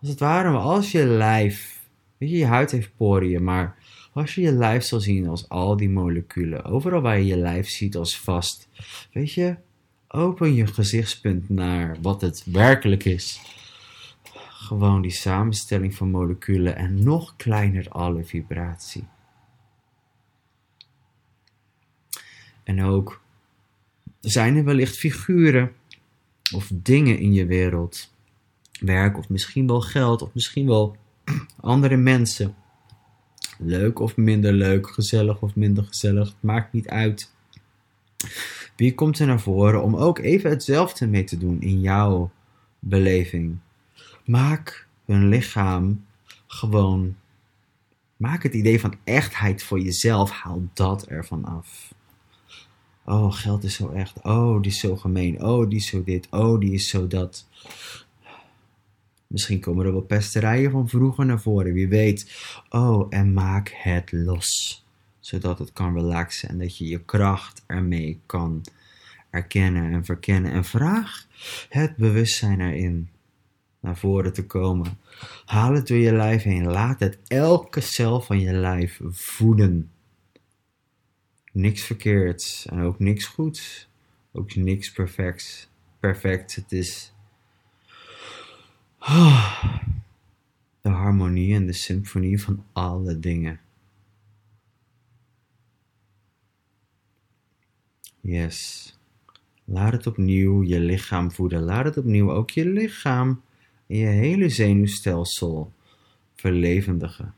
Als 0.00 0.10
het 0.10 0.18
ware, 0.18 0.56
als 0.56 0.92
je 0.92 1.06
lijf, 1.06 1.81
weet 2.22 2.30
je, 2.30 2.38
je 2.38 2.46
huid 2.46 2.70
heeft 2.70 2.96
poriën, 2.96 3.44
maar 3.44 3.76
als 4.12 4.34
je 4.34 4.40
je 4.40 4.52
lijf 4.52 4.82
zal 4.84 5.00
zien 5.00 5.28
als 5.28 5.48
al 5.48 5.76
die 5.76 5.90
moleculen, 5.90 6.64
overal 6.64 7.00
waar 7.00 7.18
je 7.18 7.26
je 7.26 7.36
lijf 7.36 7.68
ziet 7.68 7.96
als 7.96 8.18
vast, 8.20 8.68
weet 9.12 9.32
je, 9.32 9.56
open 10.08 10.54
je 10.54 10.66
gezichtspunt 10.66 11.48
naar 11.48 11.96
wat 12.00 12.20
het 12.20 12.44
werkelijk 12.44 13.04
is. 13.04 13.40
Gewoon 14.48 15.02
die 15.02 15.10
samenstelling 15.10 15.94
van 15.94 16.10
moleculen 16.10 16.76
en 16.76 17.02
nog 17.02 17.36
kleiner 17.36 17.88
alle 17.88 18.24
vibratie. 18.24 19.04
En 22.64 22.82
ook 22.82 23.22
zijn 24.20 24.56
er 24.56 24.64
wellicht 24.64 24.96
figuren 24.96 25.72
of 26.54 26.70
dingen 26.74 27.18
in 27.18 27.32
je 27.32 27.46
wereld 27.46 28.14
werk 28.80 29.18
of 29.18 29.28
misschien 29.28 29.66
wel 29.66 29.80
geld 29.80 30.22
of 30.22 30.34
misschien 30.34 30.66
wel 30.66 31.00
andere 31.60 31.96
mensen. 31.96 32.54
Leuk 33.58 33.98
of 33.98 34.16
minder 34.16 34.52
leuk, 34.52 34.90
gezellig 34.90 35.42
of 35.42 35.54
minder 35.54 35.84
gezellig, 35.84 36.28
het 36.28 36.42
maakt 36.42 36.72
niet 36.72 36.88
uit. 36.88 37.32
Wie 38.76 38.94
komt 38.94 39.18
er 39.18 39.26
naar 39.26 39.40
voren 39.40 39.82
om 39.82 39.96
ook 39.96 40.18
even 40.18 40.50
hetzelfde 40.50 41.06
mee 41.06 41.24
te 41.24 41.38
doen 41.38 41.60
in 41.60 41.80
jouw 41.80 42.30
beleving? 42.78 43.58
Maak 44.24 44.86
hun 45.04 45.28
lichaam 45.28 46.04
gewoon. 46.46 47.16
Maak 48.16 48.42
het 48.42 48.54
idee 48.54 48.80
van 48.80 48.94
echtheid 49.04 49.62
voor 49.62 49.80
jezelf. 49.80 50.30
Haal 50.30 50.68
dat 50.72 51.06
ervan 51.06 51.44
af. 51.44 51.94
Oh, 53.04 53.32
geld 53.32 53.64
is 53.64 53.74
zo 53.74 53.88
echt. 53.88 54.22
Oh, 54.22 54.62
die 54.62 54.70
is 54.70 54.78
zo 54.78 54.96
gemeen. 54.96 55.42
Oh, 55.42 55.68
die 55.68 55.78
is 55.78 55.86
zo 55.86 56.02
dit. 56.04 56.26
Oh, 56.30 56.60
die 56.60 56.72
is 56.72 56.88
zo 56.88 57.06
dat. 57.06 57.46
Misschien 59.32 59.60
komen 59.60 59.86
er 59.86 59.92
wel 59.92 60.00
pesterijen 60.00 60.70
van 60.70 60.88
vroeger 60.88 61.26
naar 61.26 61.40
voren. 61.40 61.72
Wie 61.72 61.88
weet. 61.88 62.32
Oh, 62.68 63.06
en 63.10 63.32
maak 63.32 63.72
het 63.74 64.12
los. 64.12 64.84
Zodat 65.20 65.58
het 65.58 65.72
kan 65.72 65.94
relaxen 65.94 66.48
en 66.48 66.58
dat 66.58 66.76
je 66.78 66.88
je 66.88 67.04
kracht 67.04 67.62
ermee 67.66 68.20
kan 68.26 68.64
erkennen 69.30 69.92
en 69.92 70.04
verkennen. 70.04 70.52
En 70.52 70.64
vraag 70.64 71.26
het 71.68 71.96
bewustzijn 71.96 72.60
erin 72.60 73.08
naar 73.80 73.96
voren 73.96 74.32
te 74.32 74.46
komen. 74.46 74.98
Haal 75.44 75.74
het 75.74 75.86
door 75.86 75.96
je 75.96 76.12
lijf 76.12 76.42
heen. 76.42 76.66
Laat 76.66 77.00
het 77.00 77.18
elke 77.26 77.80
cel 77.80 78.20
van 78.20 78.40
je 78.40 78.52
lijf 78.52 79.00
voeden. 79.10 79.90
Niks 81.52 81.82
verkeerds 81.82 82.66
en 82.66 82.80
ook 82.80 82.98
niks 82.98 83.26
goeds. 83.26 83.88
Ook 84.32 84.54
niks 84.54 84.92
perfects. 84.92 85.68
Perfect. 86.00 86.54
Het 86.54 86.72
is 86.72 87.11
de 90.80 90.88
harmonie 90.88 91.54
en 91.54 91.66
de 91.66 91.72
symfonie 91.72 92.42
van 92.42 92.64
alle 92.72 93.18
dingen. 93.18 93.60
Yes. 98.20 98.98
Laat 99.64 99.92
het 99.92 100.06
opnieuw 100.06 100.62
je 100.62 100.80
lichaam 100.80 101.32
voeden. 101.32 101.62
Laat 101.62 101.84
het 101.84 101.96
opnieuw 101.96 102.32
ook 102.32 102.50
je 102.50 102.66
lichaam 102.66 103.42
en 103.86 103.96
je 103.96 104.06
hele 104.06 104.48
zenuwstelsel 104.48 105.72
verlevendigen. 106.34 107.34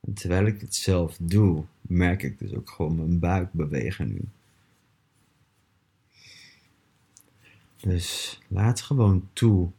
En 0.00 0.14
terwijl 0.14 0.46
ik 0.46 0.60
het 0.60 0.74
zelf 0.74 1.16
doe, 1.20 1.64
merk 1.80 2.22
ik 2.22 2.38
dus 2.38 2.54
ook 2.54 2.70
gewoon 2.70 2.96
mijn 2.96 3.18
buik 3.18 3.52
bewegen 3.52 4.08
nu. 4.08 4.28
Dus 7.86 8.40
laat 8.48 8.80
gewoon 8.80 9.28
toe 9.32 9.70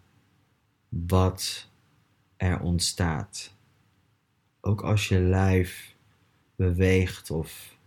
wat 0.90 1.70
er 2.38 2.60
ontstaat. 2.60 3.54
Ook 4.62 4.82
als 4.82 5.08
je 5.08 5.20
lijf 5.20 5.96
beweegt 6.56 7.32
of 7.32 7.78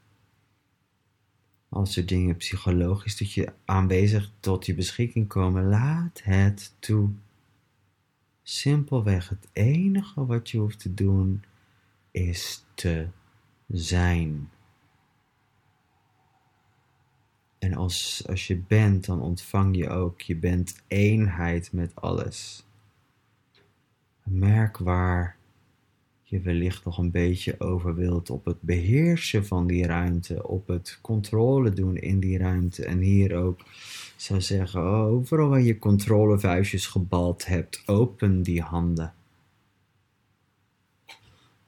als 1.68 1.96
er 1.96 2.06
dingen 2.06 2.37
psychologisch 2.37 3.16
tot 3.16 3.33
je 3.33 3.52
aanwezig 3.64 4.30
tot 4.40 4.66
je 4.66 4.74
beschikking 4.74 5.28
komen, 5.28 5.68
laat 5.68 6.20
het 6.22 6.74
toe. 6.78 7.11
Simpelweg 8.42 9.28
het 9.28 9.48
enige 9.52 10.26
wat 10.26 10.50
je 10.50 10.59
hoeft 10.59 10.80
te 10.80 10.94
doen 10.94 11.44
is 12.11 12.64
te 12.74 13.09
zijn. 13.68 14.50
En 17.59 17.70
als, 17.81 18.25
als 18.29 18.47
je 18.47 18.57
bent, 18.57 19.05
dan 19.05 19.21
ontvang 19.21 19.77
je 19.77 19.88
ook. 19.88 20.21
Je 20.21 20.37
bent 20.37 20.83
eenheid 20.87 21.73
met 21.73 21.95
alles. 21.95 22.64
Merk 24.23 24.79
waar 24.79 25.37
je 26.23 26.40
wellicht 26.40 26.85
nog 26.85 26.99
een 26.99 27.11
beetje 27.11 27.61
over 27.61 27.95
wilt 27.95 28.31
op 28.31 28.45
het 28.45 28.62
beheersen 28.62 29.47
van 29.47 29.66
die 29.66 29.87
ruimte, 29.87 30.49
op 30.49 30.66
het 30.66 30.99
controle 31.01 31.73
doen 31.73 31.97
in 31.97 32.21
die 32.21 32.38
ruimte. 32.38 32.85
En 32.85 32.99
hier 32.99 33.37
ook 33.37 33.61
zou 34.16 34.40
zeggen, 34.40 34.81
oh, 34.81 35.03
overal 35.03 35.49
waar 35.49 35.61
je 35.61 35.79
controlevuistjes 35.79 36.87
gebald 36.87 37.47
hebt, 37.47 37.83
open 37.87 38.43
die 38.43 38.62
handen. 38.62 39.14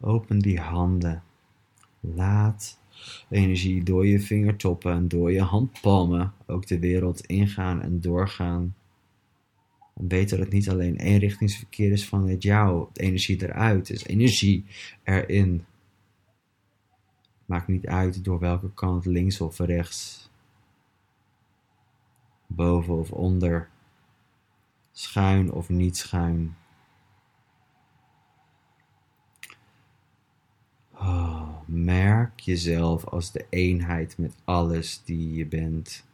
Open 0.00 0.38
die 0.38 0.60
handen. 0.60 1.22
Laat 2.00 2.78
energie 3.28 3.82
door 3.82 4.06
je 4.06 4.20
vingertoppen 4.20 4.92
en 4.92 5.08
door 5.08 5.32
je 5.32 5.42
handpalmen 5.42 6.32
ook 6.46 6.66
de 6.66 6.78
wereld 6.78 7.26
ingaan 7.26 7.82
en 7.82 8.00
doorgaan. 8.00 8.74
En 9.94 10.08
weet 10.08 10.30
dat 10.30 10.38
het 10.38 10.52
niet 10.52 10.70
alleen 10.70 10.96
eenrichtingsverkeer 10.96 11.92
is 11.92 12.08
vanuit 12.08 12.42
jou, 12.42 12.88
energie 12.92 13.42
eruit, 13.42 13.90
is 13.90 14.04
energie 14.04 14.64
erin. 15.02 15.64
Maakt 17.44 17.68
niet 17.68 17.86
uit 17.86 18.24
door 18.24 18.38
welke 18.38 18.72
kant, 18.74 19.04
links 19.04 19.40
of 19.40 19.58
rechts, 19.58 20.30
boven 22.46 22.94
of 22.94 23.10
onder, 23.10 23.68
schuin 24.92 25.52
of 25.52 25.68
niet 25.68 25.96
schuin. 25.96 26.56
Oh, 30.94 31.41
merk 31.72 32.40
jezelf 32.40 33.04
als 33.04 33.32
de 33.32 33.46
eenheid 33.48 34.18
met 34.18 34.34
alles 34.44 35.02
die 35.04 35.34
je 35.34 35.46
bent 35.46 36.04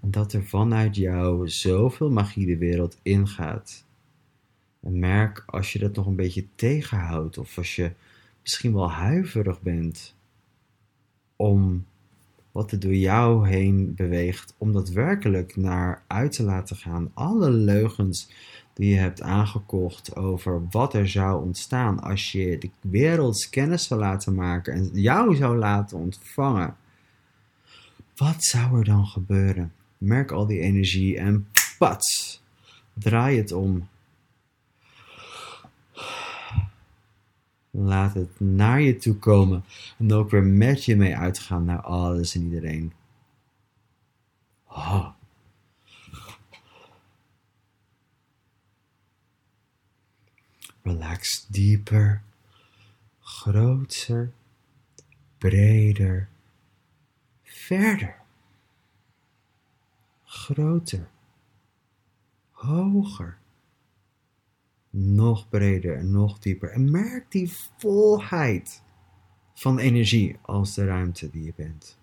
dat 0.00 0.32
er 0.32 0.44
vanuit 0.44 0.96
jou 0.96 1.48
zoveel 1.48 2.10
magie 2.10 2.46
de 2.46 2.56
wereld 2.56 2.98
ingaat. 3.02 3.84
En 4.80 4.98
merk 4.98 5.42
als 5.46 5.72
je 5.72 5.78
dat 5.78 5.94
nog 5.94 6.06
een 6.06 6.16
beetje 6.16 6.46
tegenhoudt, 6.54 7.38
of 7.38 7.58
als 7.58 7.76
je 7.76 7.92
misschien 8.40 8.72
wel 8.72 8.90
huiverig 8.90 9.60
bent 9.60 10.14
om 11.36 11.86
wat 12.52 12.72
er 12.72 12.80
door 12.80 12.94
jou 12.94 13.48
heen 13.48 13.94
beweegt, 13.94 14.54
om 14.58 14.72
dat 14.72 14.88
werkelijk 14.88 15.56
naar 15.56 16.02
uit 16.06 16.32
te 16.32 16.42
laten 16.42 16.76
gaan. 16.76 17.10
Alle 17.14 17.50
leugens 17.50 18.30
die 18.72 18.90
je 18.90 18.96
hebt 18.96 19.22
aangekocht 19.22 20.16
over 20.16 20.62
wat 20.70 20.94
er 20.94 21.08
zou 21.08 21.44
ontstaan 21.44 22.00
als 22.00 22.32
je 22.32 22.58
de 22.58 22.70
wereld 22.80 23.48
kennis 23.50 23.86
zou 23.86 24.00
laten 24.00 24.34
maken 24.34 24.72
en 24.72 24.90
jou 24.92 25.36
zou 25.36 25.56
laten 25.56 25.98
ontvangen. 25.98 26.76
Wat 28.16 28.44
zou 28.44 28.78
er 28.78 28.84
dan 28.84 29.06
gebeuren? 29.06 29.72
Merk 29.98 30.30
al 30.30 30.46
die 30.46 30.60
energie 30.60 31.18
en 31.18 31.48
pats, 31.78 32.42
draai 32.92 33.36
het 33.36 33.52
om. 33.52 33.88
Laat 37.74 38.14
het 38.14 38.40
naar 38.40 38.80
je 38.80 38.96
toe 38.96 39.16
komen 39.16 39.64
en 39.98 40.12
ook 40.12 40.30
weer 40.30 40.42
met 40.42 40.84
je 40.84 40.96
mee 40.96 41.16
uitgaan 41.16 41.64
naar 41.64 41.80
alles 41.80 42.34
en 42.34 42.42
iedereen. 42.42 42.92
Oh. 44.66 45.08
Relax 50.82 51.46
dieper, 51.46 52.22
groter, 53.20 54.32
breder, 55.38 56.28
verder 57.42 58.22
groter, 60.32 61.08
hoger, 62.50 63.38
nog 64.92 65.48
breder 65.48 65.96
en 65.96 66.10
nog 66.10 66.38
dieper. 66.38 66.70
En 66.70 66.90
merk 66.90 67.30
die 67.30 67.52
volheid 67.78 68.82
van 69.54 69.78
energie 69.78 70.36
als 70.42 70.74
de 70.74 70.84
ruimte 70.84 71.30
die 71.30 71.44
je 71.44 71.52
bent. 71.56 71.98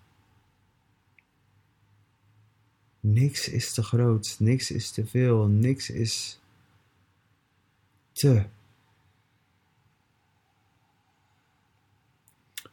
Niks 3.00 3.48
is 3.48 3.74
te 3.74 3.82
groot, 3.82 4.36
niks 4.38 4.70
is 4.70 4.90
te 4.90 5.06
veel, 5.06 5.46
niks 5.46 5.90
is 5.90 6.40
te. 8.12 8.46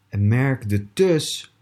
En 0.07 0.27
merk 0.27 0.69
de 0.69 0.93
tus 0.93 1.53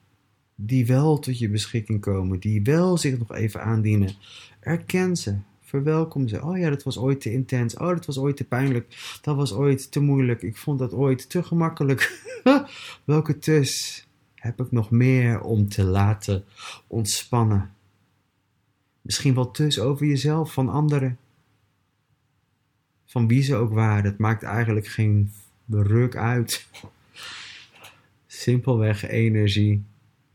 die 0.55 0.85
wel 0.85 1.19
tot 1.19 1.39
je 1.39 1.49
beschikking 1.49 2.01
komen, 2.01 2.39
die 2.39 2.63
wel 2.63 2.97
zich 2.97 3.17
nog 3.17 3.33
even 3.33 3.63
aandienen. 3.63 4.15
Erken 4.59 5.15
ze, 5.15 5.37
verwelkom 5.75 6.27
ze. 6.27 6.43
Oh 6.43 6.57
ja, 6.57 6.69
dat 6.69 6.83
was 6.83 6.97
ooit 6.97 7.21
te 7.21 7.31
intens. 7.31 7.77
Oh, 7.77 7.87
dat 7.87 8.05
was 8.05 8.17
ooit 8.17 8.37
te 8.37 8.43
pijnlijk. 8.43 9.17
Dat 9.21 9.35
was 9.35 9.53
ooit 9.53 9.91
te 9.91 9.99
moeilijk. 9.99 10.41
Ik 10.41 10.57
vond 10.57 10.79
dat 10.79 10.93
ooit 10.93 11.29
te 11.29 11.43
gemakkelijk. 11.43 12.21
Welke 13.03 13.37
tus 13.37 14.05
heb 14.35 14.61
ik 14.61 14.71
nog 14.71 14.91
meer 14.91 15.41
om 15.41 15.69
te 15.69 15.83
laten 15.83 16.45
ontspannen? 16.87 17.73
Misschien 19.01 19.33
wel 19.33 19.51
tus 19.51 19.79
over 19.79 20.05
jezelf, 20.05 20.53
van 20.53 20.69
anderen. 20.69 21.17
Van 23.05 23.27
wie 23.27 23.43
ze 23.43 23.55
ook 23.55 23.73
waren. 23.73 24.03
Het 24.03 24.17
maakt 24.17 24.43
eigenlijk 24.43 24.87
geen 24.87 25.31
ruk 25.69 26.15
uit. 26.15 26.67
Simpelweg 28.27 29.07
energie. 29.07 29.83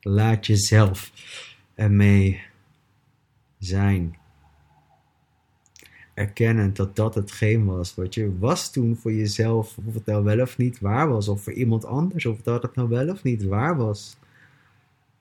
Laat 0.01 0.47
jezelf 0.47 1.13
ermee 1.75 2.43
zijn. 3.59 4.20
Erkennen 6.21 6.75
dat 6.75 6.97
dat 6.97 7.15
hetgeen 7.15 7.65
was 7.65 7.95
wat 7.95 8.15
je 8.15 8.39
was 8.39 8.73
toen 8.73 8.97
voor 8.97 9.13
jezelf, 9.13 9.79
of 9.85 9.95
het 9.95 10.07
nou 10.07 10.25
wel 10.25 10.41
of 10.41 10.59
niet 10.59 10.81
waar 10.81 11.09
was, 11.09 11.29
of 11.29 11.43
voor 11.43 11.53
iemand 11.53 11.85
anders, 11.85 12.27
of 12.27 12.43
dat 12.43 12.63
het 12.63 12.75
nou 12.75 12.89
wel 12.89 13.09
of 13.09 13.23
niet 13.23 13.43
waar 13.43 13.77
was. 13.77 14.17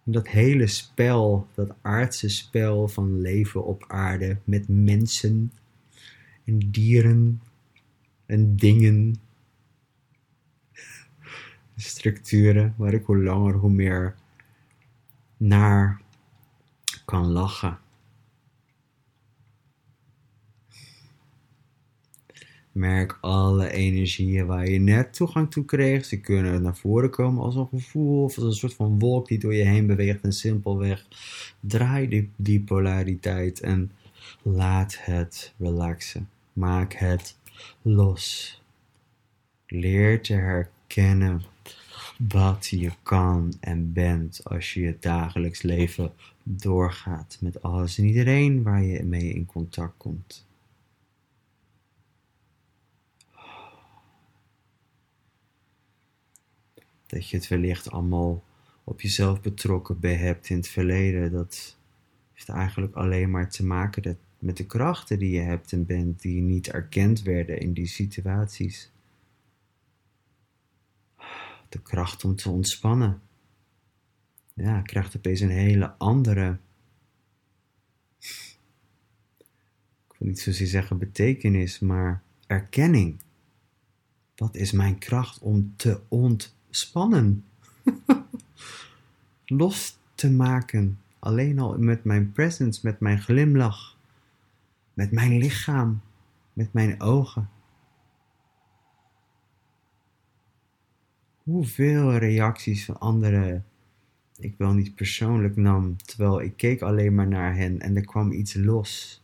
dat 0.03 0.27
hele 0.27 0.67
spel, 0.67 1.47
dat 1.55 1.75
aardse 1.81 2.29
spel 2.29 2.87
van 2.87 3.21
leven 3.21 3.65
op 3.65 3.83
aarde 3.87 4.37
met 4.43 4.67
mensen 4.67 5.51
en 6.45 6.57
dieren 6.71 7.41
en 8.25 8.55
dingen, 8.55 9.15
structuren 11.75 12.73
waar 12.77 12.93
ik 12.93 13.05
hoe 13.05 13.23
langer 13.23 13.53
hoe 13.53 13.71
meer 13.71 14.15
naar 15.37 16.01
kan 17.05 17.27
lachen. 17.27 17.79
Merk 22.79 23.17
alle 23.21 23.71
energieën 23.71 24.45
waar 24.45 24.69
je 24.69 24.79
net 24.79 25.13
toegang 25.13 25.51
toe 25.51 25.65
kreeg. 25.65 26.05
Ze 26.05 26.19
kunnen 26.19 26.61
naar 26.61 26.75
voren 26.75 27.09
komen 27.09 27.43
als 27.43 27.55
een 27.55 27.67
gevoel 27.67 28.23
of 28.23 28.35
als 28.35 28.45
een 28.45 28.53
soort 28.53 28.73
van 28.73 28.99
wolk 28.99 29.27
die 29.27 29.39
door 29.39 29.55
je 29.55 29.63
heen 29.63 29.87
beweegt. 29.87 30.21
En 30.21 30.33
simpelweg 30.33 31.05
draai 31.59 32.29
die, 32.35 32.59
polariteit 32.59 33.59
en 33.59 33.91
laat 34.41 34.97
het 34.99 35.53
relaxen. 35.57 36.29
Maak 36.53 36.93
het 36.93 37.37
los. 37.81 38.61
Leer 39.67 40.21
te 40.21 40.33
herkennen 40.33 41.41
wat 42.17 42.67
je 42.67 42.91
kan 43.03 43.53
en 43.59 43.93
bent 43.93 44.41
als 44.43 44.73
je 44.73 44.81
je 44.81 44.97
dagelijks 44.99 45.61
leven 45.61 46.11
doorgaat 46.43 47.37
met 47.41 47.61
alles 47.61 47.97
en 47.97 48.05
iedereen 48.05 48.63
waar 48.63 48.83
je 48.83 49.03
mee 49.03 49.33
in 49.33 49.45
contact 49.45 49.93
komt. 49.97 50.47
Dat 57.09 57.29
je 57.29 57.37
het 57.37 57.47
wellicht 57.47 57.91
allemaal 57.91 58.43
op 58.83 59.01
jezelf 59.01 59.41
betrokken 59.41 59.99
bij 59.99 60.15
hebt 60.15 60.49
in 60.49 60.55
het 60.55 60.67
verleden, 60.67 61.31
dat 61.31 61.77
heeft 62.33 62.49
eigenlijk 62.49 62.95
alleen 62.95 63.31
maar 63.31 63.49
te 63.49 63.65
maken 63.65 64.17
met 64.39 64.57
de 64.57 64.65
krachten 64.65 65.19
die 65.19 65.31
je 65.31 65.39
hebt 65.39 65.71
en 65.71 65.85
bent, 65.85 66.21
die 66.21 66.41
niet 66.41 66.67
erkend 66.67 67.21
werden 67.21 67.59
in 67.59 67.73
die 67.73 67.87
situaties 67.87 68.91
de 71.69 71.81
kracht 71.81 72.23
om 72.23 72.35
te 72.35 72.49
ontspannen. 72.49 73.21
Ja, 74.53 74.81
krijgt 74.81 75.17
opeens 75.17 75.39
een 75.39 75.49
hele 75.49 75.93
andere, 75.97 76.57
ik 78.19 80.15
wil 80.17 80.27
niet 80.27 80.39
zozeer 80.39 80.67
zeggen 80.67 80.97
betekenis, 80.97 81.79
maar 81.79 82.23
erkenning. 82.47 83.21
Wat 84.35 84.55
is 84.55 84.71
mijn 84.71 84.97
kracht 84.97 85.39
om 85.39 85.73
te 85.75 86.01
ontspannen? 86.69 87.45
Los 89.45 89.97
te 90.15 90.31
maken, 90.31 90.99
alleen 91.19 91.59
al 91.59 91.77
met 91.77 92.03
mijn 92.03 92.31
presence, 92.31 92.79
met 92.83 92.99
mijn 92.99 93.21
glimlach, 93.21 93.97
met 94.93 95.11
mijn 95.11 95.37
lichaam, 95.37 96.01
met 96.53 96.73
mijn 96.73 97.01
ogen. 97.01 97.49
hoeveel 101.49 102.15
reacties 102.15 102.85
van 102.85 102.99
anderen 102.99 103.65
ik 104.39 104.55
wel 104.57 104.73
niet 104.73 104.95
persoonlijk 104.95 105.55
nam, 105.55 105.97
terwijl 105.97 106.41
ik 106.41 106.57
keek 106.57 106.81
alleen 106.81 107.15
maar 107.15 107.27
naar 107.27 107.55
hen 107.55 107.79
en 107.79 107.95
er 107.95 108.05
kwam 108.05 108.31
iets 108.31 108.53
los. 108.53 109.23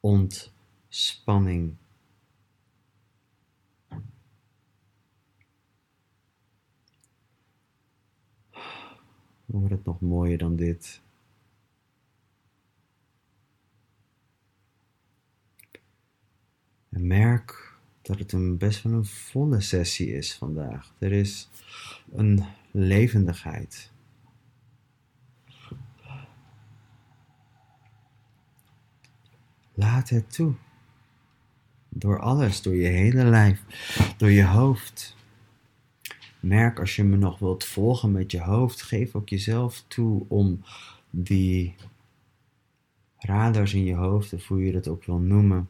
Ontspanning. 0.00 1.74
Hoe 9.46 9.60
wordt 9.60 9.74
het 9.74 9.84
nog 9.84 10.00
mooier 10.00 10.38
dan 10.38 10.56
dit? 10.56 11.02
En 16.88 17.06
merk 17.06 17.72
dat 18.02 18.18
het 18.18 18.32
een 18.32 18.58
best 18.58 18.82
wel 18.82 18.92
een 18.92 19.04
volle 19.04 19.60
sessie 19.60 20.12
is 20.12 20.34
vandaag. 20.34 20.94
Er 20.98 21.12
is 21.12 21.48
een 22.12 22.44
levendigheid. 22.70 23.92
Laat 29.74 30.08
het 30.08 30.32
toe. 30.32 30.54
Door 31.88 32.20
alles, 32.20 32.62
door 32.62 32.74
je 32.74 32.86
hele 32.86 33.24
lijf, 33.24 33.62
door 34.16 34.30
je 34.30 34.44
hoofd. 34.44 35.16
Merk 36.44 36.80
als 36.80 36.96
je 36.96 37.04
me 37.04 37.16
nog 37.16 37.38
wilt 37.38 37.64
volgen 37.64 38.12
met 38.12 38.30
je 38.30 38.40
hoofd, 38.40 38.82
geef 38.82 39.14
ook 39.14 39.28
jezelf 39.28 39.84
toe 39.86 40.24
om 40.28 40.64
die 41.10 41.74
radars 43.18 43.74
in 43.74 43.84
je 43.84 43.94
hoofd, 43.94 44.32
of 44.32 44.46
hoe 44.48 44.64
je 44.64 44.72
dat 44.72 44.88
ook 44.88 45.04
wil 45.04 45.18
noemen, 45.18 45.68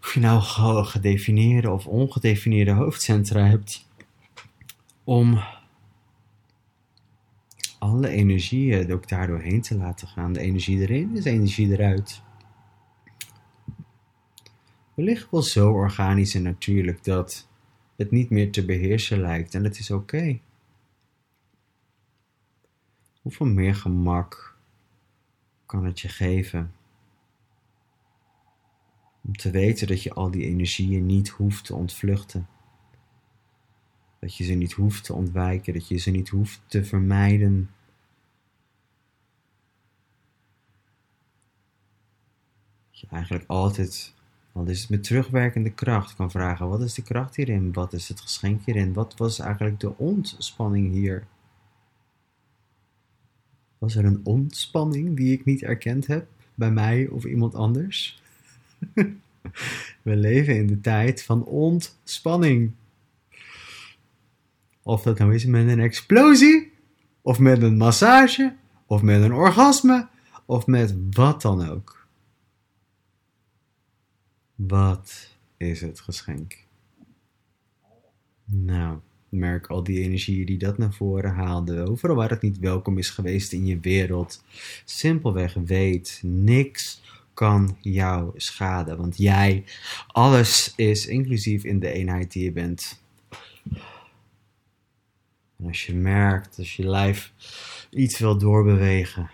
of 0.00 0.14
je 0.14 0.20
nou 0.20 0.42
gedefinieerde 0.84 1.70
of 1.70 1.86
ongedefinieerde 1.86 2.70
hoofdcentra 2.70 3.44
hebt, 3.46 3.86
om 5.04 5.42
alle 7.78 8.08
energieën 8.08 8.92
ook 8.92 9.08
daar 9.08 9.26
doorheen 9.26 9.62
te 9.62 9.76
laten 9.76 10.08
gaan. 10.08 10.32
De 10.32 10.40
energie 10.40 10.80
erin 10.80 11.16
is 11.16 11.24
energie 11.24 11.72
eruit. 11.72 12.22
Wellicht 14.94 15.30
wel 15.30 15.42
zo 15.42 15.72
organisch 15.72 16.34
en 16.34 16.42
natuurlijk 16.42 17.04
dat 17.04 17.50
het 17.96 18.10
niet 18.10 18.30
meer 18.30 18.52
te 18.52 18.64
beheersen 18.64 19.20
lijkt 19.20 19.54
en 19.54 19.62
dat 19.62 19.78
is 19.78 19.90
oké. 19.90 20.40
Hoeveel 23.22 23.46
meer 23.46 23.74
gemak 23.74 24.56
kan 25.66 25.84
het 25.84 26.00
je 26.00 26.08
geven? 26.08 26.72
Om 29.20 29.36
te 29.36 29.50
weten 29.50 29.86
dat 29.86 30.02
je 30.02 30.12
al 30.12 30.30
die 30.30 30.44
energieën 30.44 31.06
niet 31.06 31.28
hoeft 31.28 31.64
te 31.64 31.74
ontvluchten. 31.74 32.46
Dat 34.18 34.36
je 34.36 34.44
ze 34.44 34.54
niet 34.54 34.72
hoeft 34.72 35.04
te 35.04 35.12
ontwijken, 35.12 35.72
dat 35.72 35.88
je 35.88 35.96
ze 35.96 36.10
niet 36.10 36.28
hoeft 36.28 36.60
te 36.66 36.84
vermijden. 36.84 37.70
Dat 42.90 43.00
je 43.00 43.06
eigenlijk 43.10 43.48
altijd, 43.48 44.14
al 44.52 44.66
is 44.66 44.80
het 44.80 44.90
met 44.90 45.04
terugwerkende 45.04 45.70
kracht, 45.70 46.16
kan 46.16 46.30
vragen: 46.30 46.68
wat 46.68 46.80
is 46.80 46.94
de 46.94 47.02
kracht 47.02 47.36
hierin? 47.36 47.72
Wat 47.72 47.92
is 47.92 48.08
het 48.08 48.20
geschenk 48.20 48.64
hierin? 48.64 48.92
Wat 48.92 49.16
was 49.16 49.38
eigenlijk 49.38 49.80
de 49.80 49.96
ontspanning 49.96 50.92
hier? 50.92 51.26
Was 53.78 53.96
er 53.96 54.04
een 54.04 54.20
ontspanning 54.24 55.16
die 55.16 55.32
ik 55.32 55.44
niet 55.44 55.62
erkend 55.62 56.06
heb 56.06 56.26
bij 56.54 56.70
mij 56.70 57.08
of 57.08 57.24
iemand 57.24 57.54
anders? 57.54 58.22
We 60.02 60.16
leven 60.16 60.56
in 60.56 60.66
de 60.66 60.80
tijd 60.80 61.22
van 61.22 61.44
ontspanning. 61.44 62.72
Of 64.82 65.02
dat 65.02 65.18
nou 65.18 65.34
is 65.34 65.44
met 65.44 65.68
een 65.68 65.80
explosie, 65.80 66.72
of 67.22 67.38
met 67.38 67.62
een 67.62 67.76
massage, 67.76 68.54
of 68.86 69.02
met 69.02 69.22
een 69.22 69.32
orgasme, 69.32 70.08
of 70.44 70.66
met 70.66 70.94
wat 71.10 71.42
dan 71.42 71.68
ook. 71.68 72.01
Wat 74.54 75.28
is 75.56 75.80
het 75.80 76.00
geschenk? 76.00 76.58
Nou, 78.44 78.98
merk 79.28 79.66
al 79.66 79.82
die 79.82 80.00
energieën 80.00 80.46
die 80.46 80.58
dat 80.58 80.78
naar 80.78 80.92
voren 80.92 81.34
haalden, 81.34 81.88
overal 81.88 82.16
waar 82.16 82.30
het 82.30 82.42
niet 82.42 82.58
welkom 82.58 82.98
is 82.98 83.10
geweest 83.10 83.52
in 83.52 83.66
je 83.66 83.80
wereld. 83.80 84.44
Simpelweg 84.84 85.54
weet, 85.54 86.20
niks 86.24 87.02
kan 87.34 87.76
jou 87.80 88.32
schaden. 88.36 88.96
Want 88.96 89.16
jij, 89.16 89.64
alles 90.06 90.72
is 90.76 91.06
inclusief 91.06 91.64
in 91.64 91.78
de 91.78 91.92
eenheid 91.92 92.32
die 92.32 92.44
je 92.44 92.52
bent. 92.52 93.00
En 95.56 95.66
als 95.68 95.86
je 95.86 95.94
merkt, 95.94 96.58
als 96.58 96.76
je 96.76 96.88
lijf 96.88 97.32
iets 97.90 98.18
wil 98.18 98.38
doorbewegen, 98.38 99.30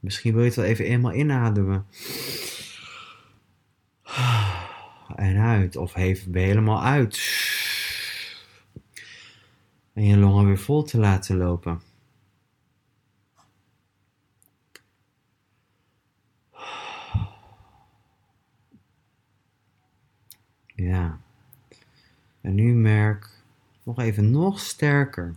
misschien 0.00 0.32
wil 0.32 0.40
je 0.42 0.46
het 0.46 0.56
wel 0.56 0.64
even 0.64 0.84
eenmaal 0.84 1.12
inademen. 1.12 1.86
En 5.16 5.36
uit, 5.36 5.76
of 5.76 5.96
even 5.96 6.34
helemaal 6.34 6.82
uit. 6.82 7.18
En 9.92 10.04
je 10.04 10.16
longen 10.16 10.46
weer 10.46 10.58
vol 10.58 10.82
te 10.82 10.98
laten 10.98 11.36
lopen. 11.36 11.80
Ja. 20.74 21.20
En 22.40 22.54
nu 22.54 22.74
merk 22.74 23.30
nog 23.82 23.98
even 23.98 24.30
nog 24.30 24.60
sterker. 24.60 25.34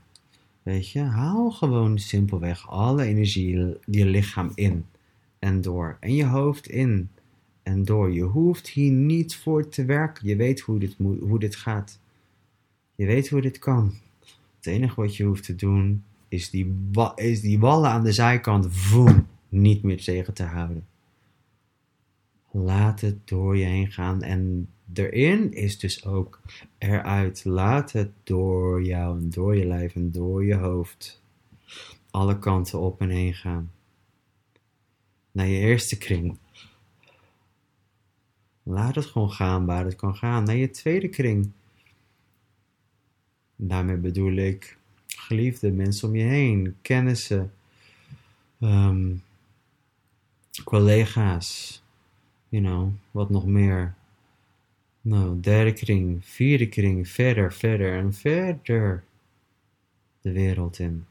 Weet 0.64 0.90
je, 0.90 1.00
haal 1.00 1.52
gewoon 1.52 1.98
simpelweg 1.98 2.70
alle 2.70 3.04
energie 3.04 3.78
je 3.86 4.06
lichaam 4.06 4.52
in. 4.56 4.86
en 5.40 5.62
door. 5.62 5.98
En 6.00 6.16
je 6.16 6.26
hoofd 6.26 6.68
in 6.68 7.10
en 7.64 7.84
door. 7.84 8.12
Je 8.12 8.24
hoeft 8.24 8.68
hier 8.68 8.92
niet 8.92 9.36
voor 9.36 9.70
te 9.70 9.86
werken. 9.86 10.28
Je 10.28 10.36
weet 10.36 10.60
hoe 10.60 10.80
dit, 10.80 10.96
hoe 10.98 11.40
dit 11.40 11.56
gaat. 11.56 12.00
Je 12.96 13.06
weet 13.06 13.30
hoe 13.30 13.42
dit 13.42 13.60
kan. 13.60 13.94
Het 14.56 14.66
enige 14.66 15.02
wat 15.02 15.16
je 15.16 15.24
hoeft 15.24 15.44
te 15.44 15.56
doen 15.56 16.04
is 16.28 16.50
die, 16.50 16.92
is 17.16 17.42
die 17.42 17.60
wallen 17.60 17.90
aan 17.90 18.04
de 18.04 18.12
zijkant 18.12 18.68
voem, 18.70 19.28
niet 19.50 19.84
meer 19.84 20.04
tegen 20.04 20.34
te 20.34 20.44
houden. 20.44 20.86
Laat 22.52 23.02
het 23.02 23.28
door 23.28 23.58
je 23.58 23.66
heen 23.66 23.92
gaan. 23.92 24.22
En 24.22 24.70
erin 24.94 25.54
is 25.54 25.80
dus 25.80 26.06
ook 26.06 26.42
eruit. 26.78 27.46
Laat 27.46 27.92
het 27.92 28.12
door 28.24 28.84
jou 28.84 29.20
en 29.20 29.30
door 29.30 29.56
je 29.56 29.66
lijf 29.66 29.96
en 29.96 30.12
door 30.12 30.46
je 30.46 30.56
hoofd. 30.56 31.22
Alle 32.12 32.40
kanten 32.40 32.80
op 32.80 33.02
en 33.02 33.10
heen 33.10 33.34
gaan. 33.34 33.72
Naar 35.32 35.48
je 35.48 35.60
eerste 35.60 35.98
kring. 35.98 36.38
Laat 38.64 38.96
het 38.96 39.06
gewoon 39.06 39.32
gaan 39.32 39.66
waar 39.66 39.86
het 39.86 39.96
kan 39.96 40.16
gaan. 40.16 40.44
Naar 40.44 40.56
je 40.56 40.70
tweede 40.70 41.10
kring. 41.10 41.52
Daarmee 43.56 43.98
bedoel 43.98 44.36
ik 44.36 44.78
geliefde 45.08 45.72
mensen 45.72 46.08
om 46.08 46.16
je 46.16 46.24
heen, 46.24 46.76
kennissen, 46.82 47.54
um, 48.60 49.24
collega's, 50.64 51.82
you 52.50 52.64
know, 52.64 52.92
wat 53.12 53.30
nog 53.30 53.46
meer. 53.46 53.96
Nou, 55.02 55.40
derde 55.40 55.74
kring, 55.74 56.26
vierde 56.26 56.70
kring, 56.70 57.08
verder, 57.08 57.54
verder 57.54 57.98
en 57.98 58.14
verder 58.14 59.04
de 60.22 60.32
wereld 60.32 60.80
in. 60.80 61.06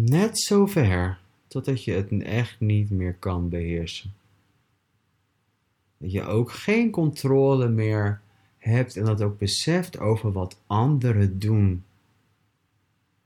Net 0.00 0.40
zo 0.40 0.66
ver 0.66 1.18
totdat 1.46 1.84
je 1.84 1.92
het 1.92 2.22
echt 2.22 2.60
niet 2.60 2.90
meer 2.90 3.14
kan 3.14 3.48
beheersen. 3.48 4.14
Dat 5.96 6.12
je 6.12 6.22
ook 6.22 6.52
geen 6.52 6.90
controle 6.90 7.68
meer 7.68 8.20
hebt 8.58 8.96
en 8.96 9.04
dat 9.04 9.22
ook 9.22 9.38
beseft 9.38 9.98
over 9.98 10.32
wat 10.32 10.60
anderen 10.66 11.38
doen 11.38 11.84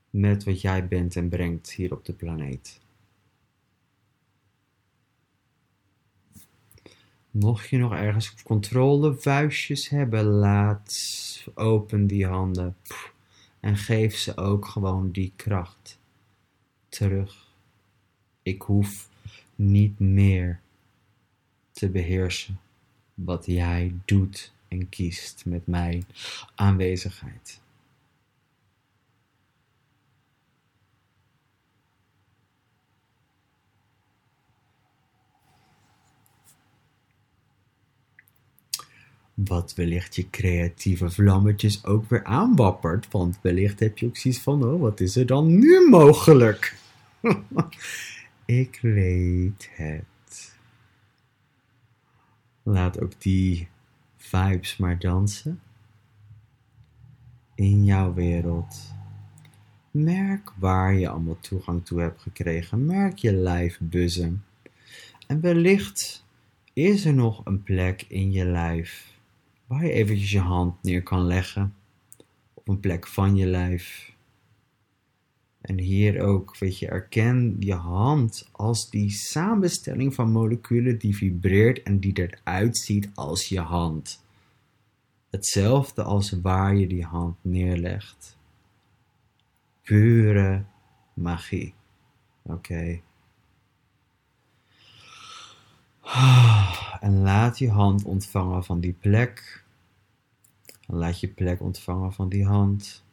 met 0.09 0.43
wat 0.43 0.61
jij 0.61 0.87
bent 0.87 1.15
en 1.15 1.29
brengt 1.29 1.71
hier 1.71 1.91
op 1.91 2.05
de 2.05 2.13
planeet. 2.13 2.79
Mocht 7.31 7.69
je 7.69 7.77
nog 7.77 7.93
ergens 7.93 8.33
controlevuistjes 8.43 9.89
hebben, 9.89 10.23
laat 10.25 10.93
open 11.53 12.07
die 12.07 12.25
handen 12.25 12.75
en 13.59 13.77
geef 13.77 14.15
ze 14.15 14.37
ook 14.37 14.65
gewoon 14.65 15.11
die 15.11 15.33
kracht 15.35 16.01
terug. 16.93 17.47
Ik 18.43 18.61
hoef 18.61 19.09
niet 19.55 19.99
meer 19.99 20.59
te 21.71 21.89
beheersen 21.89 22.59
wat 23.13 23.45
jij 23.45 23.93
doet 24.05 24.53
en 24.67 24.89
kiest 24.89 25.45
met 25.45 25.67
mijn 25.67 26.05
aanwezigheid. 26.55 27.61
Wat 39.33 39.73
wellicht 39.73 40.15
je 40.15 40.29
creatieve 40.29 41.09
vlammetjes 41.09 41.85
ook 41.85 42.09
weer 42.09 42.23
aanwappert. 42.23 43.07
Want 43.11 43.39
wellicht 43.41 43.79
heb 43.79 43.97
je 43.97 44.05
ook 44.05 44.17
zoiets 44.17 44.39
van: 44.39 44.63
oh, 44.63 44.81
wat 44.81 44.99
is 44.99 45.15
er 45.15 45.25
dan 45.25 45.59
nu 45.59 45.89
mogelijk? 45.89 46.81
Ik 48.45 48.79
weet 48.81 49.69
het. 49.71 50.57
Laat 52.63 53.01
ook 53.01 53.21
die 53.21 53.67
vibes 54.17 54.77
maar 54.77 54.99
dansen 54.99 55.61
in 57.55 57.85
jouw 57.85 58.13
wereld. 58.13 58.93
Merk 59.91 60.51
waar 60.57 60.93
je 60.93 61.09
allemaal 61.09 61.39
toegang 61.39 61.85
toe 61.85 61.99
hebt 61.99 62.21
gekregen. 62.21 62.85
Merk 62.85 63.17
je 63.17 63.33
lijf 63.33 63.79
buzzen. 63.81 64.43
En 65.27 65.41
wellicht 65.41 66.25
is 66.73 67.05
er 67.05 67.13
nog 67.13 67.41
een 67.45 67.63
plek 67.63 68.05
in 68.07 68.31
je 68.31 68.45
lijf 68.45 69.17
waar 69.67 69.85
je 69.85 69.91
eventjes 69.91 70.31
je 70.31 70.39
hand 70.39 70.83
neer 70.83 71.03
kan 71.03 71.25
leggen. 71.25 71.75
Op 72.53 72.67
een 72.67 72.79
plek 72.79 73.07
van 73.07 73.35
je 73.35 73.45
lijf. 73.45 74.12
En 75.63 75.79
hier 75.79 76.21
ook, 76.21 76.57
weet 76.57 76.79
je, 76.79 76.87
erken 76.87 77.55
je 77.59 77.73
hand 77.73 78.49
als 78.51 78.89
die 78.89 79.09
samenstelling 79.09 80.13
van 80.13 80.31
moleculen 80.31 80.99
die 80.99 81.15
vibreert 81.15 81.83
en 81.83 81.99
die 81.99 82.13
eruit 82.13 82.77
ziet 82.77 83.09
als 83.13 83.47
je 83.47 83.59
hand. 83.59 84.25
Hetzelfde 85.29 86.03
als 86.03 86.31
waar 86.31 86.75
je 86.75 86.87
die 86.87 87.05
hand 87.05 87.37
neerlegt. 87.41 88.37
Pure 89.81 90.63
magie. 91.13 91.73
Oké. 92.41 93.01
En 96.99 97.21
laat 97.21 97.57
je 97.57 97.69
hand 97.69 98.03
ontvangen 98.03 98.63
van 98.63 98.79
die 98.79 98.93
plek. 98.93 99.63
Laat 100.85 101.19
je 101.19 101.27
plek 101.27 101.61
ontvangen 101.61 102.13
van 102.13 102.29
die 102.29 102.45
hand. 102.45 103.03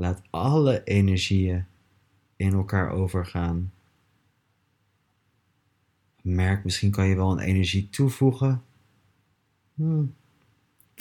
Laat 0.00 0.22
alle 0.30 0.84
energieën 0.84 1.64
in 2.36 2.52
elkaar 2.52 2.90
overgaan. 2.90 3.72
Merk, 6.22 6.64
misschien 6.64 6.90
kan 6.90 7.06
je 7.06 7.14
wel 7.14 7.32
een 7.32 7.38
energie 7.38 7.88
toevoegen. 7.90 8.62
Hmm. 9.74 10.14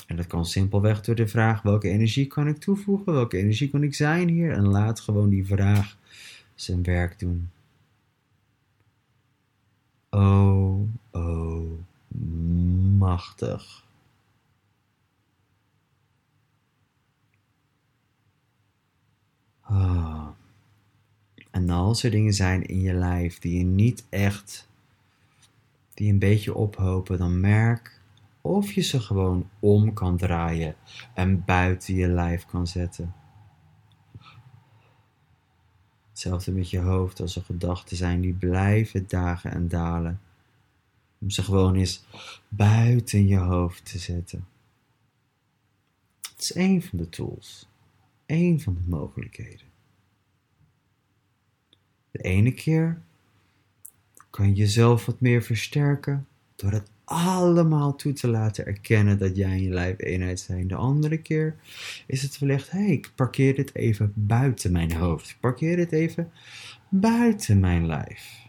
En 0.07 0.15
dat 0.15 0.27
kan 0.27 0.45
simpelweg 0.45 1.01
door 1.01 1.15
de 1.15 1.27
vraag: 1.27 1.61
welke 1.61 1.89
energie 1.89 2.27
kan 2.27 2.47
ik 2.47 2.57
toevoegen? 2.57 3.13
Welke 3.13 3.37
energie 3.37 3.69
kan 3.69 3.83
ik 3.83 3.93
zijn 3.93 4.27
hier? 4.27 4.51
En 4.51 4.67
laat 4.67 4.99
gewoon 4.99 5.29
die 5.29 5.45
vraag 5.45 5.97
zijn 6.55 6.83
werk 6.83 7.19
doen. 7.19 7.49
Oh, 10.09 10.79
oh, 11.11 11.71
machtig. 12.97 13.83
Oh. 19.69 20.27
En 21.51 21.69
als 21.69 22.03
er 22.03 22.11
dingen 22.11 22.33
zijn 22.33 22.65
in 22.65 22.81
je 22.81 22.93
lijf 22.93 23.39
die 23.39 23.57
je 23.57 23.63
niet 23.63 24.05
echt, 24.09 24.67
die 25.93 26.11
een 26.11 26.19
beetje 26.19 26.55
ophopen, 26.55 27.17
dan 27.17 27.39
merk 27.39 28.01
of 28.41 28.71
je 28.71 28.81
ze 28.81 28.99
gewoon 28.99 29.49
om 29.59 29.93
kan 29.93 30.17
draaien 30.17 30.75
en 31.13 31.45
buiten 31.45 31.95
je 31.95 32.07
lijf 32.07 32.45
kan 32.45 32.67
zetten. 32.67 33.13
Hetzelfde 36.09 36.51
met 36.51 36.69
je 36.69 36.79
hoofd 36.79 37.19
als 37.19 37.35
er 37.35 37.43
gedachten 37.43 37.97
zijn 37.97 38.21
die 38.21 38.33
blijven 38.33 39.07
dagen 39.07 39.51
en 39.51 39.67
dalen. 39.67 40.21
Om 41.19 41.29
ze 41.29 41.43
gewoon 41.43 41.75
eens 41.75 42.05
buiten 42.47 43.27
je 43.27 43.37
hoofd 43.37 43.85
te 43.85 43.99
zetten. 43.99 44.47
Het 46.21 46.41
is 46.41 46.53
één 46.53 46.81
van 46.81 46.97
de 46.97 47.09
tools 47.09 47.68
één 48.29 48.59
van 48.59 48.73
de 48.73 48.89
mogelijkheden. 48.89 49.67
De 52.11 52.19
ene 52.19 52.51
keer 52.51 53.01
kan 54.29 54.47
je 54.47 54.53
jezelf 54.53 55.05
wat 55.05 55.21
meer 55.21 55.43
versterken 55.43 56.27
door 56.55 56.71
het 56.71 56.91
allemaal 57.03 57.95
toe 57.95 58.13
te 58.13 58.27
laten 58.27 58.65
erkennen 58.65 59.17
dat 59.17 59.35
jij 59.35 59.51
en 59.51 59.63
je 59.63 59.69
lijf 59.69 59.99
eenheid 59.99 60.39
zijn. 60.39 60.67
De 60.67 60.75
andere 60.75 61.17
keer 61.17 61.55
is 62.07 62.21
het 62.21 62.39
wellicht, 62.39 62.71
hé, 62.71 62.79
hey, 62.79 62.91
ik 62.91 63.11
parkeer 63.15 63.55
dit 63.55 63.75
even 63.75 64.11
buiten 64.15 64.71
mijn 64.71 64.93
hoofd. 64.93 65.29
Ik 65.29 65.39
parkeer 65.39 65.75
dit 65.75 65.91
even 65.91 66.31
buiten 66.89 67.59
mijn 67.59 67.85
lijf. 67.85 68.47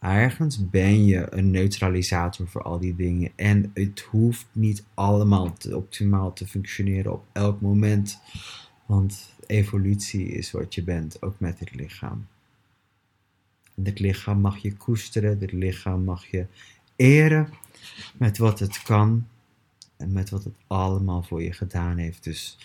Ergens 0.00 0.70
ben 0.70 1.04
je 1.04 1.26
een 1.34 1.50
neutralisator 1.50 2.48
voor 2.48 2.62
al 2.62 2.78
die 2.78 2.96
dingen. 2.96 3.30
En 3.36 3.70
het 3.74 4.00
hoeft 4.00 4.46
niet 4.52 4.84
allemaal 4.94 5.56
optimaal 5.72 6.32
te 6.32 6.46
functioneren 6.46 7.12
op 7.12 7.24
elk 7.32 7.60
moment. 7.60 8.20
Want 8.86 9.34
evolutie 9.46 10.28
is 10.28 10.50
wat 10.50 10.74
je 10.74 10.82
bent, 10.82 11.22
ook 11.22 11.40
met 11.40 11.58
het 11.58 11.74
lichaam. 11.74 12.26
Dit 13.74 13.98
lichaam 13.98 14.40
mag 14.40 14.56
je 14.56 14.76
koesteren, 14.76 15.38
dit 15.38 15.52
lichaam 15.52 16.04
mag 16.04 16.26
je 16.26 16.46
eren 16.96 17.48
met 18.18 18.38
wat 18.38 18.58
het 18.58 18.82
kan 18.82 19.26
en 19.96 20.12
met 20.12 20.30
wat 20.30 20.44
het 20.44 20.54
allemaal 20.66 21.22
voor 21.22 21.42
je 21.42 21.52
gedaan 21.52 21.96
heeft. 21.96 22.24
Dus 22.24 22.58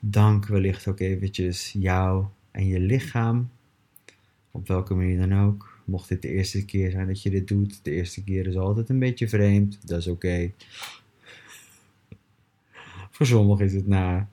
dank 0.00 0.46
wellicht 0.46 0.88
ook 0.88 1.00
eventjes 1.00 1.72
jou 1.78 2.24
en 2.50 2.66
je 2.66 2.80
lichaam, 2.80 3.50
op 4.50 4.66
welke 4.66 4.94
manier 4.94 5.28
dan 5.28 5.44
ook 5.44 5.77
Mocht 5.88 6.08
dit 6.08 6.22
de 6.22 6.28
eerste 6.28 6.64
keer 6.64 6.90
zijn 6.90 7.06
dat 7.06 7.22
je 7.22 7.30
dit 7.30 7.48
doet, 7.48 7.80
de 7.82 7.90
eerste 7.90 8.24
keer 8.24 8.46
is 8.46 8.56
altijd 8.56 8.88
een 8.88 8.98
beetje 8.98 9.28
vreemd, 9.28 9.78
dat 9.88 9.98
is 9.98 10.06
oké. 10.06 10.50
Voor 13.10 13.26
sommigen 13.26 13.64
is 13.64 13.74
het 13.74 13.86
na 13.86 14.28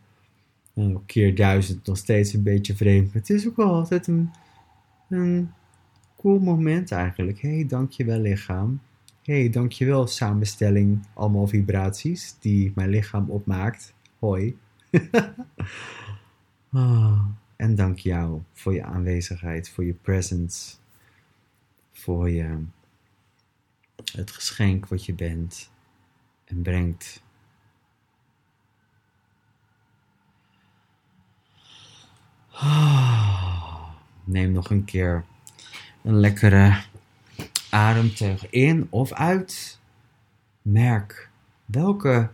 een 0.74 1.06
keer 1.06 1.36
duizend 1.36 1.86
nog 1.86 1.98
steeds 1.98 2.34
een 2.34 2.44
beetje 2.44 2.76
vreemd. 2.76 3.06
Maar 3.06 3.22
het 3.22 3.30
is 3.30 3.48
ook 3.48 3.56
wel 3.56 3.74
altijd 3.74 4.08
een, 4.08 4.30
een 5.10 5.50
cool 6.18 6.40
moment 6.40 6.92
eigenlijk. 6.92 7.40
Hé, 7.40 7.56
hey, 7.56 7.68
dankjewel 7.68 8.20
lichaam. 8.20 8.80
Hé, 9.24 9.40
hey, 9.40 9.50
dankjewel 9.50 10.08
samenstelling, 10.08 11.06
allemaal 11.14 11.48
vibraties 11.48 12.36
die 12.40 12.72
mijn 12.76 12.90
lichaam 12.90 13.30
opmaakt. 13.30 13.94
Hoi. 14.20 14.58
oh, 16.72 17.26
en 17.56 17.76
dank 17.76 17.98
jou 17.98 18.42
voor 18.54 18.74
je 18.74 18.84
aanwezigheid, 18.84 19.70
voor 19.70 19.86
je 19.86 19.94
presence, 19.94 20.76
voor 21.98 22.30
je, 22.30 22.64
het 24.12 24.32
geschenk 24.32 24.88
wat 24.88 25.06
je 25.06 25.14
bent 25.14 25.72
en 26.46 26.62
brengt. 26.62 27.24
Neem 34.24 34.52
nog 34.52 34.70
een 34.70 34.86
keer 34.86 35.26
een 36.04 36.20
lekkere 36.20 36.84
ademteug 37.70 38.50
in 38.50 38.88
of 38.90 39.14
uit. 39.14 39.80
Merk 40.62 41.30
welke 41.66 42.30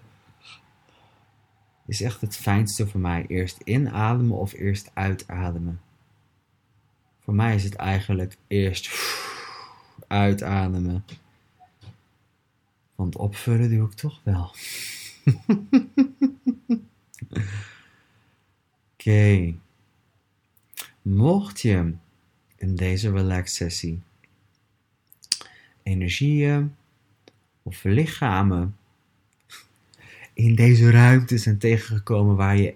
is 1.85 2.01
echt 2.01 2.21
het 2.21 2.37
fijnste 2.37 2.87
voor 2.87 2.99
mij. 2.99 3.25
Eerst 3.27 3.59
inademen 3.63 4.37
of 4.37 4.53
eerst 4.53 4.91
uitademen. 4.93 5.81
Voor 7.19 7.33
mij 7.33 7.55
is 7.55 7.63
het 7.63 7.75
eigenlijk 7.75 8.37
eerst 8.47 8.89
uitademen. 10.11 11.05
Want 12.95 13.15
opvullen 13.15 13.69
doe 13.69 13.87
ik 13.87 13.93
toch 13.93 14.19
wel. 14.23 14.55
Oké. 18.93 19.53
Mocht 21.01 21.61
je 21.61 21.93
in 22.55 22.75
deze 22.75 23.11
relax 23.11 23.55
sessie 23.55 24.01
energieën 25.83 26.75
of 27.63 27.83
lichamen 27.83 28.75
in 30.33 30.55
deze 30.55 30.91
ruimte 30.91 31.37
zijn 31.37 31.57
tegengekomen 31.57 32.35
waar 32.35 32.57
je 32.57 32.75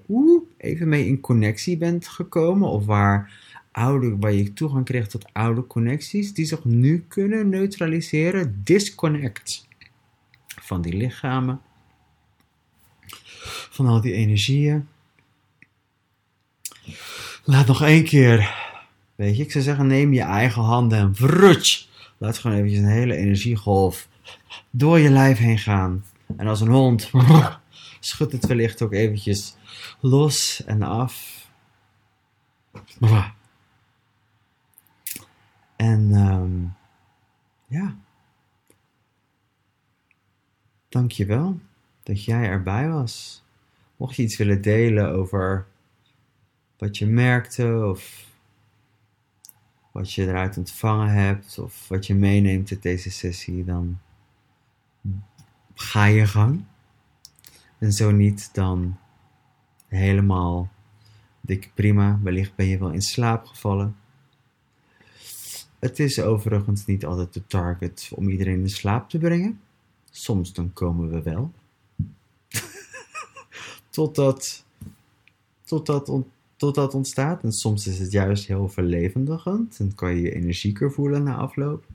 even 0.58 0.88
mee 0.88 1.08
in 1.08 1.20
connectie 1.20 1.78
bent 1.78 2.08
gekomen 2.08 2.70
of 2.70 2.86
waar, 2.86 3.34
oude, 3.76 4.18
waar 4.20 4.34
je 4.34 4.54
toegang 4.54 4.86
kreeg 4.86 5.08
tot 5.08 5.34
oude 5.34 5.68
connecties 5.68 6.34
die 6.34 6.46
zich 6.46 6.64
nu 6.64 7.06
kunnen 7.08 7.50
neutraliseren, 7.50 8.62
disconnect 8.64 9.68
van 10.62 10.82
die 10.82 10.94
lichamen, 10.94 11.62
van 13.70 13.88
al 13.88 14.02
die 14.02 14.14
energieën. 14.14 14.88
Laat 17.44 17.68
nog 17.68 17.82
één 17.82 18.04
keer, 18.04 18.56
weet 19.16 19.38
je, 19.38 19.44
ik 19.44 19.52
zou 19.52 19.64
zeggen, 19.64 19.88
neem 19.88 20.14
je 20.14 20.22
eigen 20.22 20.62
handen 20.62 20.98
en 20.98 21.16
vrutsch. 21.16 21.86
Laat 22.18 22.38
gewoon 22.38 22.58
eventjes 22.58 22.80
een 22.80 22.90
hele 22.90 23.16
energiegolf 23.16 24.08
door 24.70 25.00
je 25.00 25.10
lijf 25.10 25.38
heen 25.38 25.60
gaan. 25.60 26.06
En 26.38 26.48
als 26.48 26.62
een 26.62 26.68
hond 26.68 27.12
schud 28.00 28.32
het 28.32 28.46
wellicht 28.46 28.82
ook 28.82 28.94
eventjes 28.94 29.56
los 30.00 30.64
en 30.66 30.82
af. 30.84 31.44
En 35.86 36.12
um, 36.12 36.74
ja, 37.68 37.96
dankjewel 40.90 41.60
dat 42.04 42.24
jij 42.24 42.44
erbij 42.44 42.90
was. 42.90 43.44
Mocht 43.98 44.16
je 44.16 44.24
iets 44.24 44.38
willen 44.38 44.62
delen 44.62 45.12
over 45.12 45.68
wat 46.78 46.98
je 46.98 47.06
merkte 47.06 47.86
of 47.90 48.30
wat 49.92 50.14
je 50.14 50.28
eruit 50.28 50.58
ontvangen 50.58 51.10
hebt 51.10 51.60
of 51.60 51.88
wat 51.88 52.08
je 52.08 52.16
meeneemt 52.16 52.72
uit 52.72 52.82
deze 52.82 53.12
sessie, 53.12 53.64
dan 53.64 54.00
ga 55.74 56.06
je 56.06 56.28
gang. 56.28 56.64
En 57.78 57.92
zo 57.92 58.12
niet, 58.12 58.54
dan 58.54 58.98
helemaal 59.88 60.70
dik 61.42 61.72
prima. 61.74 62.20
Wellicht 62.24 62.56
ben 62.56 62.66
je 62.66 62.78
wel 62.78 62.92
in 62.92 63.02
slaap 63.02 63.46
gevallen. 63.46 63.96
Het 65.86 66.00
is 66.00 66.22
overigens 66.22 66.86
niet 66.86 67.06
altijd 67.06 67.34
de 67.34 67.48
target 67.48 68.12
om 68.16 68.30
iedereen 68.30 68.60
in 68.60 68.70
slaap 68.70 69.10
te 69.10 69.18
brengen. 69.18 69.60
Soms 70.12 70.54
dan 70.54 70.74
komen 70.74 71.10
we 71.10 71.22
wel. 71.22 71.52
totdat, 73.90 74.66
totdat, 75.64 76.12
totdat 76.56 76.94
ontstaat. 76.94 77.44
En 77.44 77.52
soms 77.52 77.88
is 77.88 78.00
het 78.00 78.12
juist 78.12 78.48
heel 78.48 78.70
verlevendigend. 78.70 79.80
En 79.80 79.96
kan 79.96 80.16
je 80.16 80.22
je 80.22 80.36
energieker 80.36 80.92
voelen 80.92 81.24
na 81.24 81.36
afloop. 81.36 81.86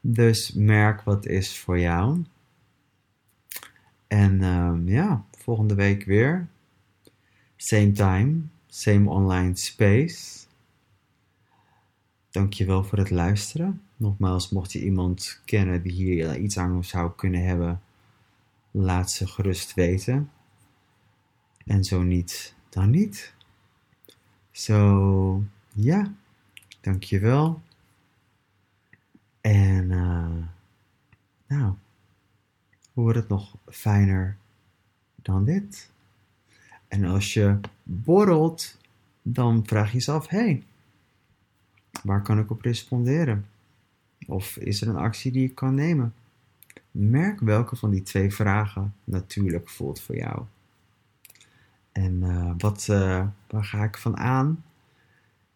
Dus 0.00 0.52
merk 0.52 1.02
wat 1.02 1.26
is 1.26 1.58
voor 1.58 1.78
jou. 1.78 2.24
En 4.06 4.42
um, 4.42 4.88
ja, 4.88 5.24
volgende 5.38 5.74
week 5.74 6.04
weer. 6.04 6.48
Same 7.56 7.92
time, 7.92 8.40
same 8.66 9.10
online 9.10 9.56
space. 9.56 10.42
Dankjewel 12.32 12.84
voor 12.84 12.98
het 12.98 13.10
luisteren. 13.10 13.82
Nogmaals, 13.96 14.50
mocht 14.50 14.72
je 14.72 14.84
iemand 14.84 15.40
kennen 15.44 15.82
die 15.82 15.92
hier 15.92 16.36
iets 16.36 16.58
aan 16.58 16.84
zou 16.84 17.12
kunnen 17.16 17.44
hebben, 17.44 17.80
laat 18.70 19.10
ze 19.10 19.26
gerust 19.26 19.74
weten. 19.74 20.30
En 21.66 21.84
zo 21.84 22.02
niet, 22.02 22.54
dan 22.68 22.90
niet. 22.90 23.34
Zo, 24.50 25.44
ja, 25.72 26.14
dankjewel. 26.80 27.62
En 29.40 29.90
uh, 29.90 30.46
nou 31.46 31.74
hoe 32.92 33.04
wordt 33.04 33.18
het 33.18 33.28
nog 33.28 33.56
fijner 33.66 34.36
dan 35.16 35.44
dit? 35.44 35.90
En 36.88 37.04
als 37.04 37.34
je 37.34 37.60
borrelt, 37.82 38.78
dan 39.22 39.66
vraag 39.66 39.86
je 39.86 39.92
jezelf: 39.92 40.28
hé, 40.28 40.38
hey, 40.38 40.62
waar 42.02 42.22
kan 42.22 42.38
ik 42.38 42.50
op 42.50 42.60
responderen? 42.60 43.46
Of 44.26 44.56
is 44.56 44.80
er 44.80 44.88
een 44.88 44.96
actie 44.96 45.32
die 45.32 45.48
ik 45.48 45.54
kan 45.54 45.74
nemen? 45.74 46.14
Merk 46.90 47.40
welke 47.40 47.76
van 47.76 47.90
die 47.90 48.02
twee 48.02 48.34
vragen 48.34 48.94
natuurlijk 49.04 49.68
voelt 49.68 50.00
voor 50.00 50.16
jou. 50.16 50.42
En 51.92 52.22
uh, 52.22 52.52
wat, 52.58 52.86
uh, 52.90 53.26
waar 53.46 53.64
ga 53.64 53.84
ik 53.84 53.98
van 53.98 54.16
aan? 54.16 54.64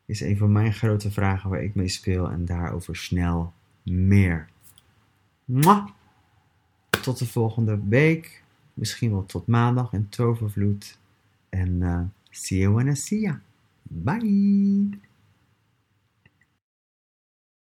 Is 0.04 0.20
een 0.20 0.36
van 0.36 0.52
mijn 0.52 0.72
grote 0.72 1.10
vragen 1.10 1.50
waar 1.50 1.62
ik 1.62 1.74
mee 1.74 1.88
speel 1.88 2.30
en 2.30 2.44
daarover 2.44 2.96
snel 2.96 3.52
meer. 3.82 4.48
Tot 7.02 7.18
de 7.18 7.26
volgende 7.26 7.80
week. 7.88 8.42
Misschien 8.74 9.10
wel 9.10 9.26
tot 9.26 9.46
maandag 9.46 9.92
in 9.92 10.08
Tovervloed. 10.08 10.98
En 11.48 12.12
see 12.30 12.58
you 12.58 12.74
when 12.74 12.86
I 12.86 12.94
see 12.94 13.20
ya. 13.20 13.40
Bye! 13.82 15.15